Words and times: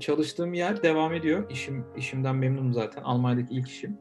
çalıştığım 0.00 0.54
yer 0.54 0.82
devam 0.82 1.14
ediyor. 1.14 1.50
İşim 1.50 1.84
işimden 1.96 2.36
memnunum 2.36 2.72
zaten. 2.72 3.02
Almanya'daki 3.02 3.54
ilk 3.54 3.68
işim. 3.68 3.98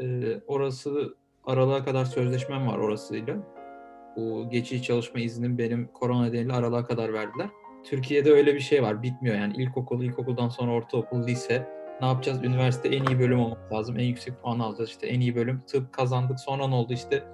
E, 0.00 0.36
orası 0.46 1.14
aralığa 1.44 1.84
kadar 1.84 2.04
sözleşmem 2.04 2.66
var 2.66 2.78
orasıyla. 2.78 3.36
Bu 4.16 4.50
geçici 4.50 4.82
çalışma 4.82 5.20
iznim 5.20 5.58
benim 5.58 5.88
korona 5.92 6.22
nedeniyle 6.22 6.52
aralığa 6.52 6.84
kadar 6.84 7.12
verdiler. 7.12 7.48
Türkiye'de 7.84 8.32
öyle 8.32 8.54
bir 8.54 8.60
şey 8.60 8.82
var. 8.82 9.02
Bitmiyor 9.02 9.36
yani. 9.36 9.56
İlkokul, 9.56 10.02
ilkokuldan 10.02 10.48
sonra 10.48 10.72
ortaokul, 10.72 11.26
lise. 11.26 11.68
Ne 12.00 12.06
yapacağız? 12.06 12.44
Üniversite 12.44 12.88
en 12.88 13.04
iyi 13.04 13.18
bölüm 13.18 13.40
olmak 13.40 13.72
lazım. 13.72 13.98
En 13.98 14.04
yüksek 14.04 14.42
puan 14.42 14.58
alacağız. 14.58 14.90
İşte 14.90 15.06
en 15.06 15.20
iyi 15.20 15.34
bölüm. 15.34 15.62
Tıp 15.66 15.92
kazandık. 15.92 16.40
Sonra 16.40 16.68
ne 16.68 16.74
oldu? 16.74 16.92
İşte 16.92 17.24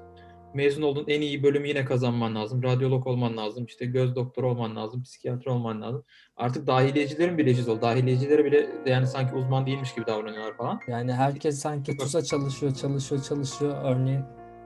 mezun 0.55 0.83
oldun 0.83 1.05
en 1.09 1.20
iyi 1.20 1.42
bölümü 1.42 1.69
yine 1.69 1.84
kazanman 1.84 2.34
lazım. 2.34 2.62
Radyolog 2.62 3.06
olman 3.06 3.37
lazım. 3.37 3.65
işte 3.65 3.87
göz 3.87 4.16
doktoru 4.16 4.51
olman 4.51 4.77
lazım. 4.77 5.02
Psikiyatri 5.02 5.51
olman 5.51 5.83
lazım. 5.83 6.05
Artık 6.37 6.66
dahiliyecilerin 6.66 7.38
bile 7.38 7.55
ciz 7.55 7.69
oldu. 7.69 7.83
Dahiliyecileri 7.83 8.45
bile 8.45 8.69
yani 8.87 9.06
sanki 9.06 9.34
uzman 9.34 9.66
değilmiş 9.66 9.95
gibi 9.95 10.06
davranıyorlar 10.06 10.56
falan. 10.56 10.80
Yani 10.88 11.12
herkes 11.12 11.59
sanki 11.59 11.97
TUS'a 11.97 12.25
çalışıyor, 12.25 12.75
çalışıyor, 12.75 13.23
çalışıyor. 13.23 13.77
Örneğin 13.84 14.23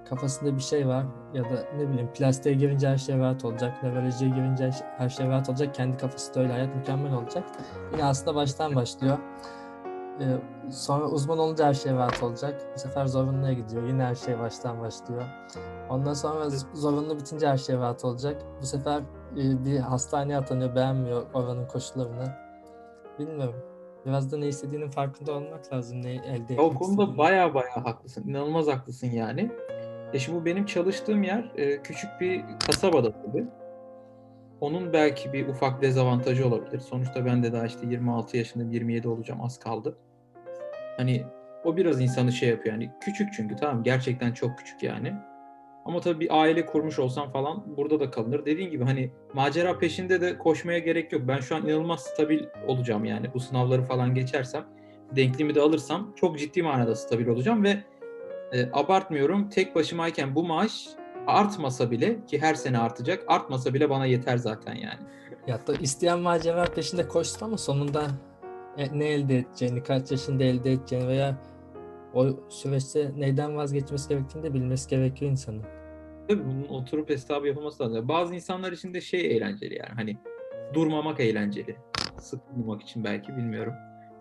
kafasında 0.08 0.56
bir 0.56 0.62
şey 0.62 0.86
var 0.86 1.04
ya 1.34 1.44
da 1.44 1.68
ne 1.76 1.88
bileyim 1.88 2.12
plastiğe 2.12 2.54
girince 2.54 2.88
her 2.88 2.98
şey 2.98 3.18
rahat 3.18 3.44
olacak. 3.44 3.82
Nörolojiye 3.82 4.30
girince 4.30 4.70
her 4.98 5.08
şey 5.08 5.26
rahat 5.26 5.48
olacak. 5.48 5.74
Kendi 5.74 5.96
kafası 5.96 6.34
da 6.34 6.40
öyle 6.40 6.52
hayat 6.52 6.76
mükemmel 6.76 7.14
olacak. 7.14 7.44
Yine 7.92 8.04
aslında 8.04 8.34
baştan 8.34 8.74
başlıyor. 8.74 9.18
Ee, 10.20 10.24
sonra 10.70 11.04
uzman 11.04 11.38
olunca 11.38 11.66
her 11.66 11.74
şey 11.74 11.92
rahat 11.92 12.22
olacak. 12.22 12.62
Bu 12.74 12.78
sefer 12.78 13.06
zorunluya 13.06 13.52
gidiyor. 13.52 13.82
Yine 13.82 14.02
her 14.04 14.14
şey 14.14 14.38
baştan 14.38 14.80
başlıyor. 14.80 15.22
Ondan 15.90 16.14
sonra 16.14 16.50
zorunlu 16.74 17.18
bitince 17.18 17.48
her 17.48 17.56
şey 17.56 17.76
rahat 17.76 18.04
olacak. 18.04 18.42
Bu 18.60 18.66
sefer 18.66 19.00
e, 19.36 19.64
bir 19.64 19.78
hastaneye 19.78 20.36
atanıyor, 20.36 20.74
beğenmiyor 20.74 21.22
oranın 21.34 21.66
koşullarını. 21.66 22.34
Bilmiyorum. 23.18 23.62
Biraz 24.06 24.32
da 24.32 24.36
ne 24.36 24.46
istediğinin 24.46 24.90
farkında 24.90 25.32
olmak 25.32 25.72
lazım. 25.72 26.02
Ne 26.02 26.10
elde 26.14 26.42
etmek 26.42 26.60
O 26.60 26.74
konuda 26.74 27.18
baya 27.18 27.54
baya 27.54 27.84
haklısın. 27.84 28.28
İnanılmaz 28.28 28.66
haklısın 28.66 29.06
yani. 29.06 29.50
E 30.12 30.18
şimdi 30.18 30.40
bu 30.40 30.44
benim 30.44 30.66
çalıştığım 30.66 31.22
yer 31.22 31.52
e, 31.56 31.82
küçük 31.82 32.10
bir 32.20 32.44
kasabada 32.66 33.12
tabii. 33.12 33.46
Onun 34.60 34.92
belki 34.92 35.32
bir 35.32 35.48
ufak 35.48 35.82
dezavantajı 35.82 36.46
olabilir. 36.48 36.80
Sonuçta 36.80 37.24
ben 37.26 37.42
de 37.42 37.52
daha 37.52 37.66
işte 37.66 37.86
26 37.86 38.36
yaşındayım, 38.36 38.72
27 38.72 39.08
olacağım 39.08 39.40
az 39.40 39.58
kaldı. 39.58 39.96
Hani 40.96 41.24
o 41.64 41.76
biraz 41.76 42.00
insanı 42.00 42.32
şey 42.32 42.48
yapıyor 42.48 42.74
yani 42.74 42.90
küçük 43.00 43.32
çünkü 43.32 43.56
tamam 43.56 43.82
gerçekten 43.82 44.32
çok 44.32 44.58
küçük 44.58 44.82
yani. 44.82 45.12
Ama 45.84 46.00
tabii 46.00 46.20
bir 46.20 46.40
aile 46.40 46.66
kurmuş 46.66 46.98
olsam 46.98 47.30
falan 47.30 47.76
burada 47.76 48.00
da 48.00 48.10
kalınır. 48.10 48.46
Dediğin 48.46 48.70
gibi 48.70 48.84
hani 48.84 49.10
macera 49.34 49.78
peşinde 49.78 50.20
de 50.20 50.38
koşmaya 50.38 50.78
gerek 50.78 51.12
yok. 51.12 51.22
Ben 51.28 51.40
şu 51.40 51.56
an 51.56 51.66
inanılmaz 51.66 52.00
stabil 52.00 52.44
olacağım 52.66 53.04
yani. 53.04 53.34
Bu 53.34 53.40
sınavları 53.40 53.82
falan 53.82 54.14
geçersem, 54.14 54.64
denklimi 55.16 55.54
de 55.54 55.60
alırsam 55.60 56.12
çok 56.16 56.38
ciddi 56.38 56.62
manada 56.62 56.94
stabil 56.94 57.26
olacağım 57.26 57.64
ve 57.64 57.76
e, 58.52 58.70
abartmıyorum. 58.72 59.48
Tek 59.48 59.74
başımayken 59.74 60.34
bu 60.34 60.44
maaş 60.44 60.86
artmasa 61.26 61.90
bile 61.90 62.26
ki 62.26 62.42
her 62.42 62.54
sene 62.54 62.78
artacak. 62.78 63.24
Artmasa 63.28 63.74
bile 63.74 63.90
bana 63.90 64.06
yeter 64.06 64.36
zaten 64.36 64.74
yani. 64.74 65.00
Ya 65.46 65.66
da 65.66 65.74
isteyen 65.74 66.18
macera 66.18 66.64
peşinde 66.64 67.08
koşsun 67.08 67.46
ama 67.46 67.58
sonunda 67.58 68.02
ne 68.76 69.08
elde 69.08 69.38
edeceğini, 69.38 69.82
kaç 69.82 70.10
yaşında 70.10 70.44
elde 70.44 70.72
edeceğini 70.72 71.08
veya 71.08 71.36
o 72.14 72.26
süreçte 72.48 73.12
neyden 73.16 73.56
vazgeçmesi 73.56 74.08
gerektiğini 74.08 74.42
de 74.42 74.54
bilmesi 74.54 74.90
gerekiyor 74.90 75.30
insanın. 75.30 75.62
Tabii 76.28 76.44
bunun 76.44 76.68
oturup 76.68 77.10
hesabı 77.10 77.46
yapılması 77.46 77.82
lazım. 77.82 78.08
Bazı 78.08 78.34
insanlar 78.34 78.72
için 78.72 78.94
de 78.94 79.00
şey 79.00 79.36
eğlenceli 79.36 79.74
yani 79.74 79.92
hani 79.94 80.16
durmamak 80.74 81.20
eğlenceli. 81.20 81.76
Sıkılmamak 82.18 82.82
için 82.82 83.04
belki 83.04 83.36
bilmiyorum. 83.36 83.72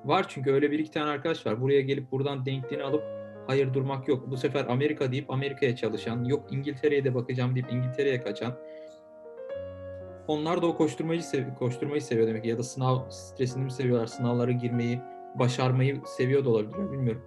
Var 0.06 0.26
çünkü 0.30 0.52
öyle 0.52 0.72
bir 0.72 0.80
iki 0.80 0.92
tane 0.92 1.10
arkadaş 1.10 1.46
var. 1.46 1.62
Buraya 1.62 1.82
gelip 1.82 2.12
buradan 2.12 2.46
denkliğini 2.46 2.84
alıp 2.84 3.04
hayır 3.48 3.74
durmak 3.74 4.08
yok. 4.08 4.32
Bu 4.32 4.38
sefer 4.38 4.66
Amerika 4.70 5.12
deyip 5.12 5.30
Amerika'ya 5.32 5.76
çalışan, 5.76 6.24
yok 6.24 6.54
İngiltere'ye 6.54 7.04
de 7.04 7.16
bakacağım 7.16 7.56
deyip 7.56 7.74
İngiltere'ye 7.74 8.22
kaçan. 8.22 8.54
Onlar 10.28 10.62
da 10.62 10.68
o 10.68 10.78
koşturmayı 10.78 11.24
sev 11.24 11.56
koşturmayı 11.56 12.02
seviyor 12.02 12.28
demek 12.28 12.44
ki. 12.44 12.50
ya 12.50 12.58
da 12.58 12.64
sınav 12.64 13.10
stresini 13.10 13.64
mi 13.64 13.72
seviyorlar, 13.72 14.08
sınavlara 14.08 14.52
girmeyi, 14.52 15.02
başarmayı 15.40 16.02
seviyor 16.06 16.46
da 16.46 16.50
olabilir 16.50 16.92
bilmiyorum. 16.92 17.22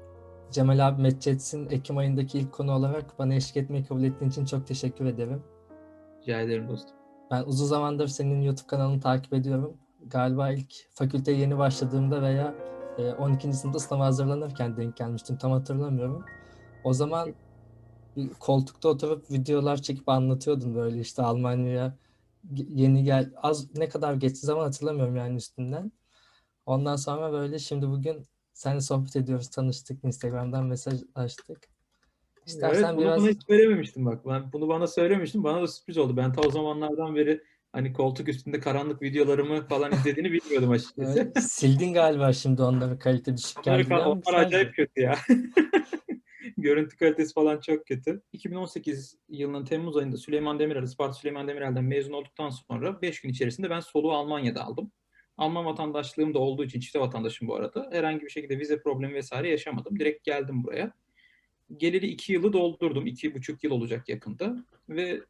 Cemal 0.50 0.88
abi 0.88 1.02
Medcets'in 1.02 1.68
Ekim 1.70 1.96
ayındaki 1.96 2.38
ilk 2.38 2.52
konu 2.52 2.72
olarak 2.72 3.18
bana 3.18 3.34
eşlik 3.34 3.56
etmeyi 3.56 3.84
kabul 3.84 4.02
ettiğin 4.02 4.30
için 4.30 4.44
çok 4.44 4.66
teşekkür 4.66 5.06
ederim. 5.06 5.42
Rica 6.22 6.40
ederim 6.40 6.68
dostum. 6.68 6.96
Ben 7.30 7.42
uzun 7.42 7.66
zamandır 7.66 8.08
senin 8.08 8.42
YouTube 8.42 8.66
kanalını 8.66 9.00
takip 9.00 9.34
ediyorum. 9.34 9.76
Galiba 10.06 10.50
ilk 10.50 10.74
fakülteye 10.90 11.38
yeni 11.38 11.58
başladığımda 11.58 12.22
veya 12.22 12.54
e, 12.98 13.12
12. 13.12 13.52
sınıfta 13.52 13.78
sınava 13.80 14.04
hazırlanırken 14.04 14.76
denk 14.76 14.96
gelmiştim. 14.96 15.36
Tam 15.36 15.52
hatırlamıyorum. 15.52 16.24
O 16.84 16.92
zaman 16.92 17.34
koltukta 18.38 18.88
oturup 18.88 19.30
videolar 19.30 19.76
çekip 19.76 20.08
anlatıyordun 20.08 20.74
böyle 20.74 21.00
işte 21.00 21.22
Almanya'ya 21.22 21.94
yeni 22.52 23.04
gel 23.04 23.30
az 23.36 23.74
ne 23.76 23.88
kadar 23.88 24.14
geçti 24.14 24.46
zaman 24.46 24.64
hatırlamıyorum 24.64 25.16
yani 25.16 25.36
üstünden. 25.36 25.92
Ondan 26.66 26.96
sonra 26.96 27.32
böyle 27.32 27.58
şimdi 27.58 27.88
bugün 27.88 28.26
seninle 28.52 28.80
sohbet 28.80 29.16
ediyoruz, 29.16 29.48
tanıştık, 29.48 30.04
Instagram'dan 30.04 30.66
mesajlaştık. 30.66 31.68
İstersen 32.46 32.84
evet, 32.84 32.96
bunu 32.96 33.04
biraz 33.04 33.22
bana 33.22 33.30
hiç 33.30 33.42
söylememiştin 33.48 34.06
bak. 34.06 34.26
Ben 34.26 34.52
bunu 34.52 34.68
bana 34.68 34.86
söylemiştin. 34.86 35.44
Bana 35.44 35.62
da 35.62 35.66
sürpriz 35.66 35.98
oldu. 35.98 36.16
Ben 36.16 36.32
ta 36.32 36.40
o 36.40 36.50
zamanlardan 36.50 37.14
beri 37.14 37.42
hani 37.72 37.92
koltuk 37.92 38.28
üstünde 38.28 38.60
karanlık 38.60 39.02
videolarımı 39.02 39.68
falan 39.68 39.92
izlediğini 39.92 40.32
bilmiyordum 40.32 40.70
açıkçası. 40.70 41.18
Evet, 41.18 41.42
sildin 41.42 41.94
galiba 41.94 42.32
şimdi 42.32 42.62
onları 42.62 42.98
kalite 42.98 43.36
düşük 43.36 43.58
Onlar, 43.66 43.80
geldi 43.80 43.94
onlar 43.94 44.16
güzeldi. 44.16 44.46
acayip 44.46 44.74
kötü 44.74 45.00
ya. 45.00 45.18
Görüntü 46.58 46.96
kalitesi 46.96 47.34
falan 47.34 47.60
çok 47.60 47.86
kötü. 47.86 48.22
2018 48.32 49.18
yılının 49.28 49.64
Temmuz 49.64 49.96
ayında 49.96 50.16
Süleyman 50.16 50.58
Demirel, 50.58 50.82
Isparta 50.82 51.12
Süleyman 51.12 51.48
Demirel'den 51.48 51.84
mezun 51.84 52.12
olduktan 52.12 52.50
sonra 52.50 53.02
5 53.02 53.20
gün 53.20 53.30
içerisinde 53.30 53.70
ben 53.70 53.80
soluğu 53.80 54.12
Almanya'da 54.12 54.64
aldım. 54.64 54.92
Alman 55.36 55.64
vatandaşlığım 55.64 56.34
da 56.34 56.38
olduğu 56.38 56.64
için 56.64 56.80
çifte 56.80 57.00
vatandaşım 57.00 57.48
bu 57.48 57.54
arada. 57.54 57.88
Herhangi 57.92 58.20
bir 58.20 58.30
şekilde 58.30 58.58
vize 58.58 58.82
problemi 58.82 59.14
vesaire 59.14 59.50
yaşamadım. 59.50 59.98
Direkt 59.98 60.24
geldim 60.24 60.64
buraya. 60.64 60.92
Geleli 61.76 62.06
2 62.06 62.32
yılı 62.32 62.52
doldurdum. 62.52 63.06
2,5 63.06 63.58
yıl 63.62 63.72
olacak 63.72 64.08
yakında. 64.08 64.64
Ve 64.88 65.20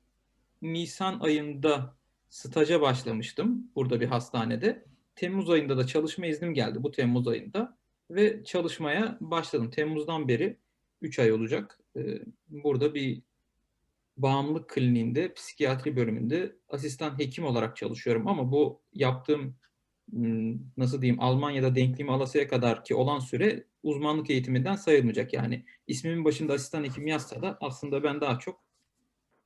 Nisan 0.62 1.20
ayında 1.20 1.94
staja 2.28 2.80
başlamıştım 2.80 3.70
burada 3.74 4.00
bir 4.00 4.06
hastanede. 4.06 4.84
Temmuz 5.16 5.50
ayında 5.50 5.76
da 5.76 5.86
çalışma 5.86 6.26
iznim 6.26 6.54
geldi 6.54 6.82
bu 6.82 6.90
Temmuz 6.90 7.28
ayında 7.28 7.78
ve 8.10 8.44
çalışmaya 8.44 9.18
başladım. 9.20 9.70
Temmuz'dan 9.70 10.28
beri 10.28 10.56
3 11.02 11.18
ay 11.18 11.32
olacak. 11.32 11.78
Ee, 11.96 12.22
Burada 12.48 12.94
bir 12.94 13.22
bağımlılık 14.16 14.68
kliniğinde, 14.68 15.34
psikiyatri 15.34 15.96
bölümünde 15.96 16.56
asistan 16.68 17.18
hekim 17.18 17.44
olarak 17.44 17.76
çalışıyorum 17.76 18.28
ama 18.28 18.52
bu 18.52 18.82
yaptığım 18.92 19.56
hmm, 20.10 20.54
nasıl 20.76 21.02
diyeyim 21.02 21.20
Almanya'da 21.20 21.74
denkliğimi 21.74 22.12
alasıya 22.12 22.48
kadar 22.48 22.84
ki 22.84 22.94
olan 22.94 23.18
süre 23.18 23.64
uzmanlık 23.82 24.30
eğitiminden 24.30 24.74
sayılmayacak. 24.74 25.32
Yani 25.32 25.64
ismimin 25.86 26.24
başında 26.24 26.52
asistan 26.52 26.84
hekim 26.84 27.06
yazsa 27.06 27.42
da 27.42 27.58
aslında 27.60 28.02
ben 28.02 28.20
daha 28.20 28.38
çok 28.38 28.64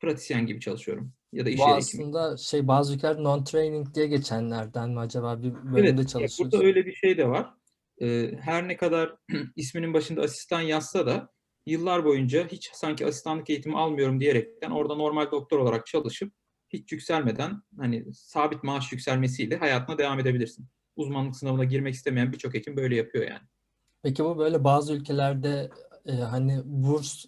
pratisyen 0.01 0.47
gibi 0.47 0.61
çalışıyorum. 0.61 1.13
Ya 1.33 1.47
da 1.47 1.51
iş 1.51 1.59
Bu 1.59 1.63
yeri 1.63 1.71
hekimi. 1.71 2.03
aslında 2.03 2.37
şey 2.37 2.69
bazı 2.69 2.95
ülkeler 2.95 3.15
non-training 3.15 3.95
diye 3.95 4.07
geçenlerden 4.07 4.91
mi 4.91 5.01
acaba 5.01 5.43
bir 5.43 5.55
bölümde 5.55 5.91
Evet, 5.91 6.09
çalışıyorsun? 6.09 6.51
burada 6.53 6.65
öyle 6.67 6.87
bir 6.87 6.93
şey 6.95 7.19
de 7.19 7.29
var. 7.29 7.55
Ee, 8.03 8.31
her 8.41 8.69
ne 8.69 8.77
kadar 8.77 9.17
isminin 9.57 9.95
başında 9.95 10.23
asistan 10.23 10.61
yazsa 10.61 11.07
da 11.07 11.33
yıllar 11.67 12.05
boyunca 12.05 12.49
hiç 12.49 12.71
sanki 12.73 13.07
asistanlık 13.07 13.51
eğitimi 13.51 13.79
almıyorum 13.79 14.21
diyerekten 14.21 14.71
orada 14.71 14.95
normal 14.95 15.31
doktor 15.31 15.59
olarak 15.59 15.87
çalışıp 15.87 16.33
hiç 16.69 16.93
yükselmeden 16.93 17.63
hani 17.79 18.15
sabit 18.15 18.63
maaş 18.63 18.93
yükselmesiyle 18.93 19.57
hayatına 19.57 19.99
devam 19.99 20.21
edebilirsin. 20.21 20.67
Uzmanlık 20.97 21.37
sınavına 21.37 21.65
girmek 21.65 21.95
istemeyen 21.95 22.33
birçok 22.33 22.55
hekim 22.55 22.77
böyle 22.77 22.97
yapıyor 22.97 23.29
yani. 23.29 23.47
Peki 24.03 24.25
bu 24.25 24.39
böyle 24.39 24.65
bazı 24.65 24.95
ülkelerde 24.95 25.71
e, 26.07 26.13
hani 26.13 26.61
burs 26.65 27.25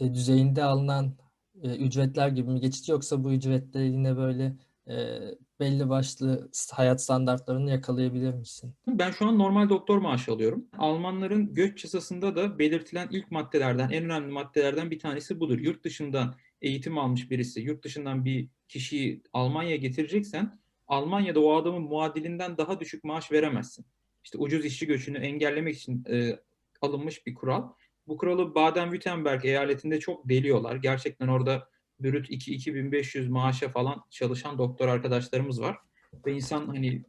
e, 0.00 0.14
düzeyinde 0.14 0.64
alınan 0.64 1.16
e, 1.62 1.76
ücretler 1.76 2.28
gibi 2.28 2.50
mi 2.50 2.60
geçici 2.60 2.92
yoksa 2.92 3.24
bu 3.24 3.32
ücrette 3.32 3.80
yine 3.80 4.16
böyle 4.16 4.56
e, 4.88 5.18
belli 5.60 5.88
başlı 5.88 6.50
hayat 6.72 7.02
standartlarını 7.02 7.70
yakalayabilir 7.70 8.34
misin? 8.34 8.74
Ben 8.86 9.10
şu 9.10 9.26
an 9.26 9.38
normal 9.38 9.68
doktor 9.68 9.98
maaşı 9.98 10.32
alıyorum. 10.32 10.66
Almanların 10.78 11.54
göç 11.54 11.84
yasasında 11.84 12.36
da 12.36 12.58
belirtilen 12.58 13.08
ilk 13.10 13.30
maddelerden, 13.30 13.90
en 13.90 14.04
önemli 14.04 14.32
maddelerden 14.32 14.90
bir 14.90 14.98
tanesi 14.98 15.40
budur. 15.40 15.58
Yurt 15.58 15.84
dışından 15.84 16.34
eğitim 16.62 16.98
almış 16.98 17.30
birisi, 17.30 17.60
yurt 17.60 17.84
dışından 17.84 18.24
bir 18.24 18.48
kişiyi 18.68 19.22
Almanya'ya 19.32 19.76
getireceksen, 19.76 20.60
Almanya'da 20.86 21.40
o 21.40 21.56
adamın 21.56 21.82
muadilinden 21.82 22.58
daha 22.58 22.80
düşük 22.80 23.04
maaş 23.04 23.32
veremezsin. 23.32 23.86
İşte 24.24 24.38
ucuz 24.38 24.64
işçi 24.64 24.86
göçünü 24.86 25.18
engellemek 25.18 25.76
için 25.76 26.04
e, 26.10 26.40
alınmış 26.80 27.26
bir 27.26 27.34
kural. 27.34 27.68
Bu 28.06 28.16
kuralı 28.16 28.42
Baden-Württemberg 28.42 29.46
eyaletinde 29.46 30.00
çok 30.00 30.28
deliyorlar. 30.28 30.76
Gerçekten 30.76 31.28
orada 31.28 31.68
bürüt 32.00 32.30
2-2500 32.30 33.28
maaşa 33.28 33.68
falan 33.68 34.04
çalışan 34.10 34.58
doktor 34.58 34.88
arkadaşlarımız 34.88 35.60
var. 35.60 35.78
Ve 36.26 36.32
insan 36.32 36.66
hani 36.66 37.04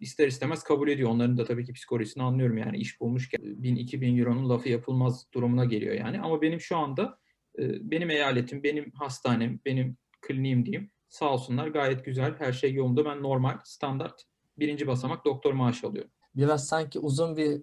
ister 0.00 0.26
istemez 0.26 0.62
kabul 0.62 0.88
ediyor. 0.88 1.10
Onların 1.10 1.38
da 1.38 1.44
tabii 1.44 1.64
ki 1.64 1.72
psikolojisini 1.72 2.22
anlıyorum 2.22 2.58
yani 2.58 2.76
iş 2.76 3.00
bulmuşken 3.00 3.40
1000-2000 3.40 4.20
euronun 4.20 4.48
lafı 4.48 4.68
yapılmaz 4.68 5.26
durumuna 5.34 5.64
geliyor 5.64 5.94
yani. 5.94 6.20
Ama 6.20 6.42
benim 6.42 6.60
şu 6.60 6.76
anda 6.76 7.18
e, 7.58 7.90
benim 7.90 8.10
eyaletim, 8.10 8.62
benim 8.62 8.90
hastanem, 8.90 9.60
benim 9.64 9.96
kliniğim 10.20 10.66
diyeyim 10.66 10.90
sağ 11.08 11.32
olsunlar 11.32 11.68
gayet 11.68 12.04
güzel 12.04 12.34
her 12.38 12.52
şey 12.52 12.74
yolunda. 12.74 13.04
Ben 13.04 13.22
normal, 13.22 13.58
standart 13.64 14.22
birinci 14.58 14.86
basamak 14.86 15.24
doktor 15.24 15.52
maaşı 15.52 15.86
alıyorum. 15.86 16.10
Biraz 16.36 16.68
sanki 16.68 16.98
uzun 16.98 17.36
bir 17.36 17.62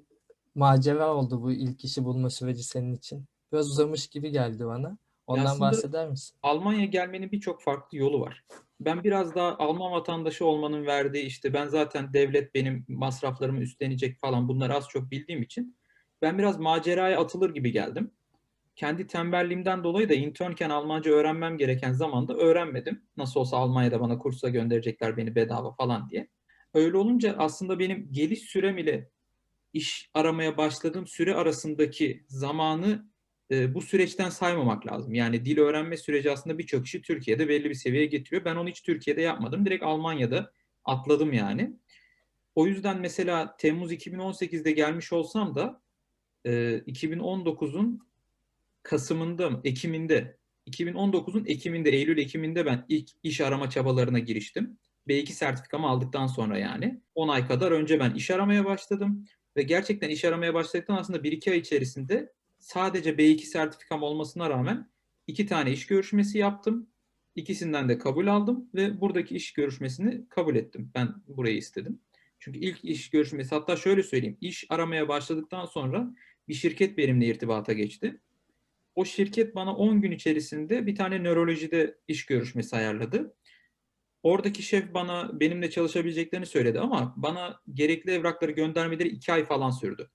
macera 0.56 1.16
oldu 1.16 1.42
bu 1.42 1.52
ilk 1.52 1.86
işi 1.86 2.04
bulma 2.04 2.30
süreci 2.30 2.64
senin 2.64 2.94
için. 2.94 3.26
Biraz 3.52 3.72
uzamış 3.72 4.08
gibi 4.08 4.32
geldi 4.32 4.66
bana. 4.66 4.98
Ondan 5.28 5.46
aslında- 5.46 5.72
bahseder 5.72 6.10
misin? 6.10 6.38
Almanya 6.44 6.86
gelmenin 6.86 7.32
birçok 7.32 7.62
farklı 7.62 7.98
yolu 7.98 8.22
var. 8.22 8.44
Ben 8.80 9.04
biraz 9.04 9.36
daha 9.36 9.58
Alman 9.58 9.92
vatandaşı 9.92 10.46
olmanın 10.46 10.86
verdiği 10.86 11.24
işte 11.24 11.54
ben 11.54 11.68
zaten 11.68 12.14
devlet 12.14 12.56
benim 12.56 12.86
masraflarımı 12.88 13.60
üstlenecek 13.60 14.20
falan 14.20 14.48
bunları 14.48 14.74
az 14.76 14.88
çok 14.90 15.12
bildiğim 15.12 15.42
için 15.42 15.78
ben 16.22 16.38
biraz 16.38 16.60
maceraya 16.60 17.20
atılır 17.20 17.54
gibi 17.54 17.72
geldim. 17.72 18.12
Kendi 18.76 19.08
tembelliğimden 19.08 19.84
dolayı 19.84 20.10
da 20.10 20.14
internken 20.14 20.70
Almanca 20.70 21.12
öğrenmem 21.12 21.58
gereken 21.58 21.94
zamanda 21.94 22.34
öğrenmedim. 22.34 23.04
Nasıl 23.18 23.40
olsa 23.40 23.58
Almanya'da 23.58 24.00
bana 24.00 24.18
kursa 24.18 24.50
gönderecekler 24.50 25.18
beni 25.18 25.36
bedava 25.36 25.72
falan 25.74 26.10
diye. 26.10 26.28
Öyle 26.74 26.98
olunca 26.98 27.36
aslında 27.38 27.80
benim 27.80 28.10
geliş 28.12 28.40
sürem 28.40 28.78
ile 28.78 29.10
iş 29.74 30.10
aramaya 30.14 30.58
başladığım 30.58 31.08
süre 31.08 31.36
arasındaki 31.36 32.26
zamanı 32.28 33.06
bu 33.52 33.82
süreçten 33.82 34.30
saymamak 34.30 34.88
lazım. 34.88 35.14
Yani 35.14 35.46
dil 35.46 35.58
öğrenme 35.58 35.98
süreci 35.98 36.32
aslında 36.32 36.58
birçok 36.58 36.84
kişi 36.84 37.02
Türkiye'de 37.02 37.48
belli 37.48 37.70
bir 37.70 37.74
seviyeye 37.74 38.08
getiriyor. 38.08 38.46
Ben 38.46 38.56
onu 38.56 38.70
hiç 38.70 38.82
Türkiye'de 38.82 39.22
yapmadım. 39.22 39.66
Direkt 39.66 39.84
Almanya'da 39.84 40.52
atladım 40.86 41.34
yani. 41.34 41.74
O 42.56 42.68
yüzden 42.68 43.00
mesela 43.00 43.58
Temmuz 43.58 43.92
2018'de 43.92 44.72
gelmiş 44.72 45.14
olsam 45.14 45.56
da 45.56 45.82
e, 46.46 46.52
2019'un 46.88 48.08
Kasım'ında 48.84 49.50
mı? 49.50 49.62
Ekim'inde 49.64 50.38
2019'un 50.68 51.46
Ekim'inde, 51.46 51.90
Eylül 51.90 52.18
Ekim'inde 52.18 52.66
ben 52.66 52.86
ilk 52.90 53.10
iş 53.24 53.42
arama 53.42 53.70
çabalarına 53.70 54.20
giriştim. 54.20 54.78
B2 55.08 55.32
sertifikamı 55.32 55.88
aldıktan 55.88 56.28
sonra 56.28 56.58
yani 56.58 57.02
10 57.16 57.28
ay 57.28 57.48
kadar 57.48 57.72
önce 57.72 58.00
ben 58.00 58.14
iş 58.14 58.32
aramaya 58.32 58.66
başladım. 58.66 59.26
Ve 59.56 59.64
gerçekten 59.64 60.10
iş 60.10 60.26
aramaya 60.26 60.54
başladıktan 60.54 60.98
aslında 60.98 61.24
1-2 61.24 61.52
ay 61.52 61.58
içerisinde 61.58 62.34
sadece 62.60 63.18
B2 63.18 63.40
sertifikam 63.40 64.04
olmasına 64.04 64.50
rağmen 64.50 64.90
iki 65.28 65.46
tane 65.46 65.72
iş 65.72 65.88
görüşmesi 65.88 66.38
yaptım. 66.38 66.90
İkisinden 67.36 67.90
de 67.90 67.98
kabul 67.98 68.28
aldım 68.28 68.70
ve 68.76 69.02
buradaki 69.02 69.36
iş 69.36 69.54
görüşmesini 69.54 70.30
kabul 70.30 70.56
ettim. 70.56 70.92
Ben 70.96 71.16
burayı 71.28 71.58
istedim. 71.58 72.02
Çünkü 72.40 72.60
ilk 72.60 72.86
iş 72.86 73.10
görüşmesi 73.10 73.56
hatta 73.56 73.76
şöyle 73.76 74.04
söyleyeyim. 74.04 74.38
iş 74.42 74.66
aramaya 74.70 75.08
başladıktan 75.08 75.66
sonra 75.66 76.16
bir 76.48 76.54
şirket 76.54 76.98
benimle 76.98 77.26
irtibata 77.26 77.74
geçti. 77.74 78.20
O 78.96 79.06
şirket 79.06 79.56
bana 79.56 79.76
10 79.76 80.02
gün 80.02 80.12
içerisinde 80.12 80.86
bir 80.86 80.96
tane 80.96 81.24
nörolojide 81.24 81.98
iş 82.08 82.26
görüşmesi 82.26 82.76
ayarladı. 82.76 83.36
Oradaki 84.24 84.64
şef 84.64 84.94
bana 84.94 85.40
benimle 85.40 85.70
çalışabileceklerini 85.70 86.46
söyledi 86.46 86.80
ama 86.80 87.14
bana 87.18 87.62
gerekli 87.74 88.12
evrakları 88.12 88.52
göndermeleri 88.52 89.08
2 89.08 89.34
ay 89.34 89.46
falan 89.46 89.72
sürdü. 89.72 90.10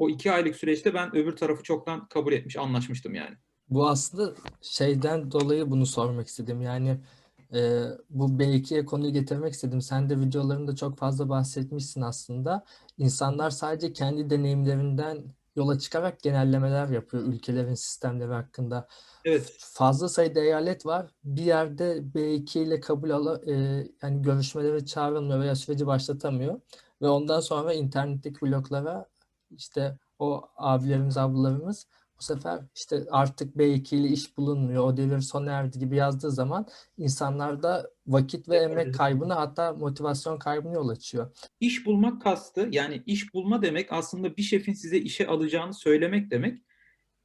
O 0.00 0.08
2 0.08 0.32
aylık 0.32 0.56
süreçte 0.56 0.94
ben 0.94 1.16
öbür 1.16 1.36
tarafı 1.36 1.62
çoktan 1.62 2.08
kabul 2.08 2.32
etmiş, 2.32 2.56
anlaşmıştım 2.56 3.14
yani. 3.14 3.36
Bu 3.68 3.88
aslında 3.88 4.34
şeyden 4.60 5.30
dolayı 5.30 5.70
bunu 5.70 5.86
sormak 5.86 6.28
istedim. 6.28 6.62
Yani 6.62 7.00
e, 7.54 7.82
bu 8.10 8.26
B2'ye 8.26 8.84
konuyu 8.84 9.12
getirmek 9.12 9.52
istedim. 9.52 9.80
Sen 9.80 10.10
de 10.10 10.20
videolarında 10.20 10.76
çok 10.76 10.98
fazla 10.98 11.28
bahsetmişsin 11.28 12.00
aslında. 12.00 12.64
İnsanlar 12.98 13.50
sadece 13.50 13.92
kendi 13.92 14.30
deneyimlerinden 14.30 15.24
yola 15.56 15.78
çıkarak 15.78 16.20
genellemeler 16.20 16.88
yapıyor 16.88 17.22
ülkelerin 17.22 17.74
sistemleri 17.74 18.32
hakkında. 18.32 18.88
Evet. 19.24 19.56
Fazla 19.58 20.08
sayıda 20.08 20.40
eyalet 20.40 20.86
var. 20.86 21.10
Bir 21.24 21.42
yerde 21.42 22.02
B2 22.14 22.58
ile 22.58 22.80
kabul 22.80 23.10
ala, 23.10 23.40
e, 23.46 23.54
yani 24.02 24.22
görüşmeleri 24.22 24.86
çağrılmıyor 24.86 25.40
veya 25.40 25.54
süreci 25.54 25.86
başlatamıyor. 25.86 26.60
Ve 27.02 27.08
ondan 27.08 27.40
sonra 27.40 27.74
internetteki 27.74 28.40
bloglara 28.40 29.06
işte 29.50 29.98
o 30.18 30.48
abilerimiz, 30.56 31.16
ablalarımız 31.16 31.86
bu 32.20 32.24
sefer 32.24 32.60
işte 32.74 33.04
artık 33.10 33.56
B2 33.56 33.96
ile 33.96 34.08
iş 34.08 34.36
bulunmuyor, 34.36 34.84
o 34.84 34.96
devir 34.96 35.20
sona 35.20 35.52
erdi 35.52 35.78
gibi 35.78 35.96
yazdığı 35.96 36.30
zaman 36.30 36.66
insanlarda 36.98 37.90
vakit 38.06 38.48
ve 38.48 38.56
emek 38.56 38.94
kaybını 38.94 39.32
hatta 39.32 39.72
motivasyon 39.72 40.38
kaybını 40.38 40.74
yol 40.74 40.88
açıyor. 40.88 41.36
İş 41.60 41.86
bulmak 41.86 42.22
kastı 42.22 42.68
yani 42.70 43.02
iş 43.06 43.34
bulma 43.34 43.62
demek 43.62 43.92
aslında 43.92 44.36
bir 44.36 44.42
şefin 44.42 44.72
size 44.72 44.98
işe 44.98 45.26
alacağını 45.26 45.74
söylemek 45.74 46.30
demek 46.30 46.58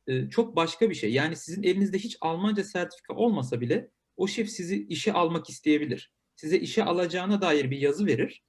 e, 0.07 0.30
çok 0.30 0.56
başka 0.56 0.89
bir 0.89 0.95
şey. 0.95 1.13
Yani 1.13 1.36
sizin 1.36 1.63
elinizde 1.63 1.98
hiç 1.98 2.18
Almanca 2.21 2.63
sertifika 2.63 3.13
olmasa 3.13 3.62
bile 3.62 3.89
o 4.18 4.28
şef 4.28 4.50
sizi 4.50 4.86
işe 4.86 5.13
almak 5.13 5.50
isteyebilir. 5.50 6.12
Size 6.36 6.60
işe 6.60 6.83
alacağına 6.83 7.42
dair 7.42 7.71
bir 7.71 7.78
yazı 7.78 8.06
verir. 8.06 8.44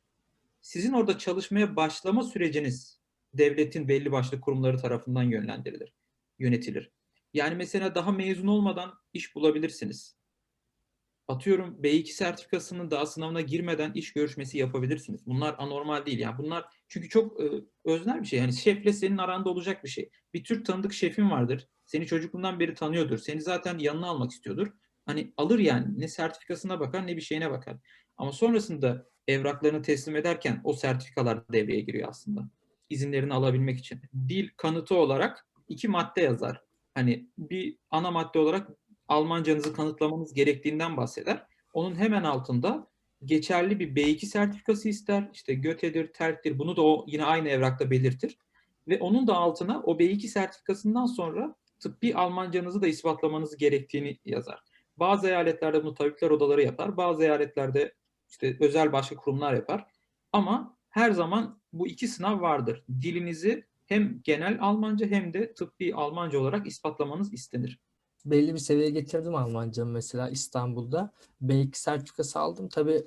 Sizin 0.61 0.93
orada 0.93 1.19
çalışmaya 1.19 1.77
başlama 1.77 2.23
süreciniz 2.23 3.01
devletin 3.35 3.89
belli 3.89 4.13
başlı 4.13 4.41
kurumları 4.41 4.79
tarafından 4.79 5.23
yönlendirilir, 5.23 5.93
yönetilir. 6.39 6.91
Yani 7.35 7.55
mesela 7.55 7.95
daha 7.95 8.13
mezun 8.13 8.47
olmadan 8.47 8.95
iş 9.13 9.35
bulabilirsiniz. 9.35 10.17
Atıyorum 11.29 11.79
B2 11.83 12.07
sertifikasının 12.07 12.91
daha 12.91 13.07
sınavına 13.07 13.41
girmeden 13.41 13.93
iş 13.93 14.13
görüşmesi 14.13 14.59
yapabilirsiniz. 14.59 15.27
Bunlar 15.27 15.55
anormal 15.59 16.07
değil. 16.07 16.19
Yani 16.19 16.39
bunlar 16.39 16.65
çünkü 16.89 17.09
çok 17.09 17.41
e, 17.41 17.45
öznel 17.85 18.23
bir 18.23 18.27
şey. 18.27 18.39
Yani 18.39 18.53
şefle 18.53 18.93
senin 18.93 19.19
aranda 19.19 19.51
olacak 19.51 19.85
bir 19.85 19.89
şey. 19.89 20.11
Bir 20.35 20.45
Türk 20.45 20.67
tanıdık 20.67 20.93
şefin 20.93 21.31
vardır. 21.31 21.69
Seni 21.87 22.07
çocukluğundan 22.07 22.61
beri 22.61 22.75
tanıyordur. 22.75 23.19
Seni 23.19 23.41
zaten 23.41 23.79
yanına 23.79 24.07
almak 24.07 24.31
istiyordur. 24.31 24.69
Hani 25.07 25.33
alır 25.37 25.59
yani. 25.59 26.01
Ne 26.01 26.09
sertifikasına 26.09 26.81
bakar 26.81 27.07
ne 27.07 27.17
bir 27.17 27.21
şeyine 27.21 27.51
bakar. 27.51 27.77
Ama 28.17 28.33
sonrasında 28.33 29.07
evraklarını 29.29 29.83
teslim 29.83 30.17
ederken 30.17 30.61
o 30.65 30.73
sertifikalar 30.73 31.49
devreye 31.53 31.81
giriyor 31.81 32.09
aslında. 32.09 32.49
İzinlerini 32.91 33.35
alabilmek 33.35 33.79
için. 33.79 34.01
Dil 34.29 34.49
kanıtı 34.57 34.95
olarak 34.95 35.47
iki 35.69 35.89
madde 35.89 36.21
yazar. 36.21 36.63
Hani 36.95 37.31
bir 37.39 37.79
ana 37.91 38.11
madde 38.11 38.39
olarak 38.39 38.69
Almancanızı 39.09 39.73
kanıtlamanız 39.73 40.35
gerektiğinden 40.35 40.97
bahseder. 40.97 41.47
Onun 41.73 41.95
hemen 41.95 42.25
altında 42.25 42.87
geçerli 43.25 43.81
bir 43.81 43.95
B2 43.97 44.27
sertifikası 44.27 44.89
ister. 44.89 45.31
İşte 45.33 45.55
Göte'dir, 45.55 46.13
TERK'tir. 46.13 46.59
Bunu 46.59 46.77
da 46.77 46.83
o 46.83 47.05
yine 47.09 47.25
aynı 47.25 47.49
evrakta 47.49 47.91
belirtir. 47.91 48.39
Ve 48.89 48.99
onun 48.99 49.27
da 49.27 49.35
altına 49.35 49.83
o 49.83 49.99
B2 49.99 50.29
sertifikasından 50.29 51.07
sonra 51.07 51.55
tıbbi 51.81 52.15
Almancanızı 52.15 52.83
da 52.83 52.87
ispatlamanız 52.87 53.57
gerektiğini 53.57 54.19
yazar. 54.25 54.61
Bazı 54.97 55.29
eyaletlerde 55.29 55.85
bunu 55.85 55.95
tabipler 55.95 56.31
odaları 56.31 56.63
yapar. 56.63 56.97
Bazı 56.97 57.23
eyaletlerde 57.23 57.95
işte 58.29 58.57
özel 58.61 58.93
başka 58.93 59.17
kurumlar 59.17 59.55
yapar. 59.55 59.87
Ama 60.33 60.76
her 60.97 61.11
zaman 61.11 61.59
bu 61.73 61.89
iki 61.89 62.09
sınav 62.09 62.41
vardır. 62.41 62.85
Dilinizi 63.01 63.65
hem 63.87 64.21
genel 64.23 64.59
Almanca 64.61 65.07
hem 65.07 65.35
de 65.35 65.55
tıbbi 65.55 65.95
Almanca 65.95 66.39
olarak 66.39 66.67
ispatlamanız 66.67 67.33
istenir 67.33 67.81
belli 68.27 68.55
bir 68.55 68.59
seviyeye 68.59 68.91
getirdim 68.91 69.35
Almancamı 69.35 69.93
mesela 69.93 70.29
İstanbul'da. 70.29 71.13
B2 71.43 71.79
sertifikası 71.79 72.39
aldım. 72.39 72.69
Tabii 72.69 73.07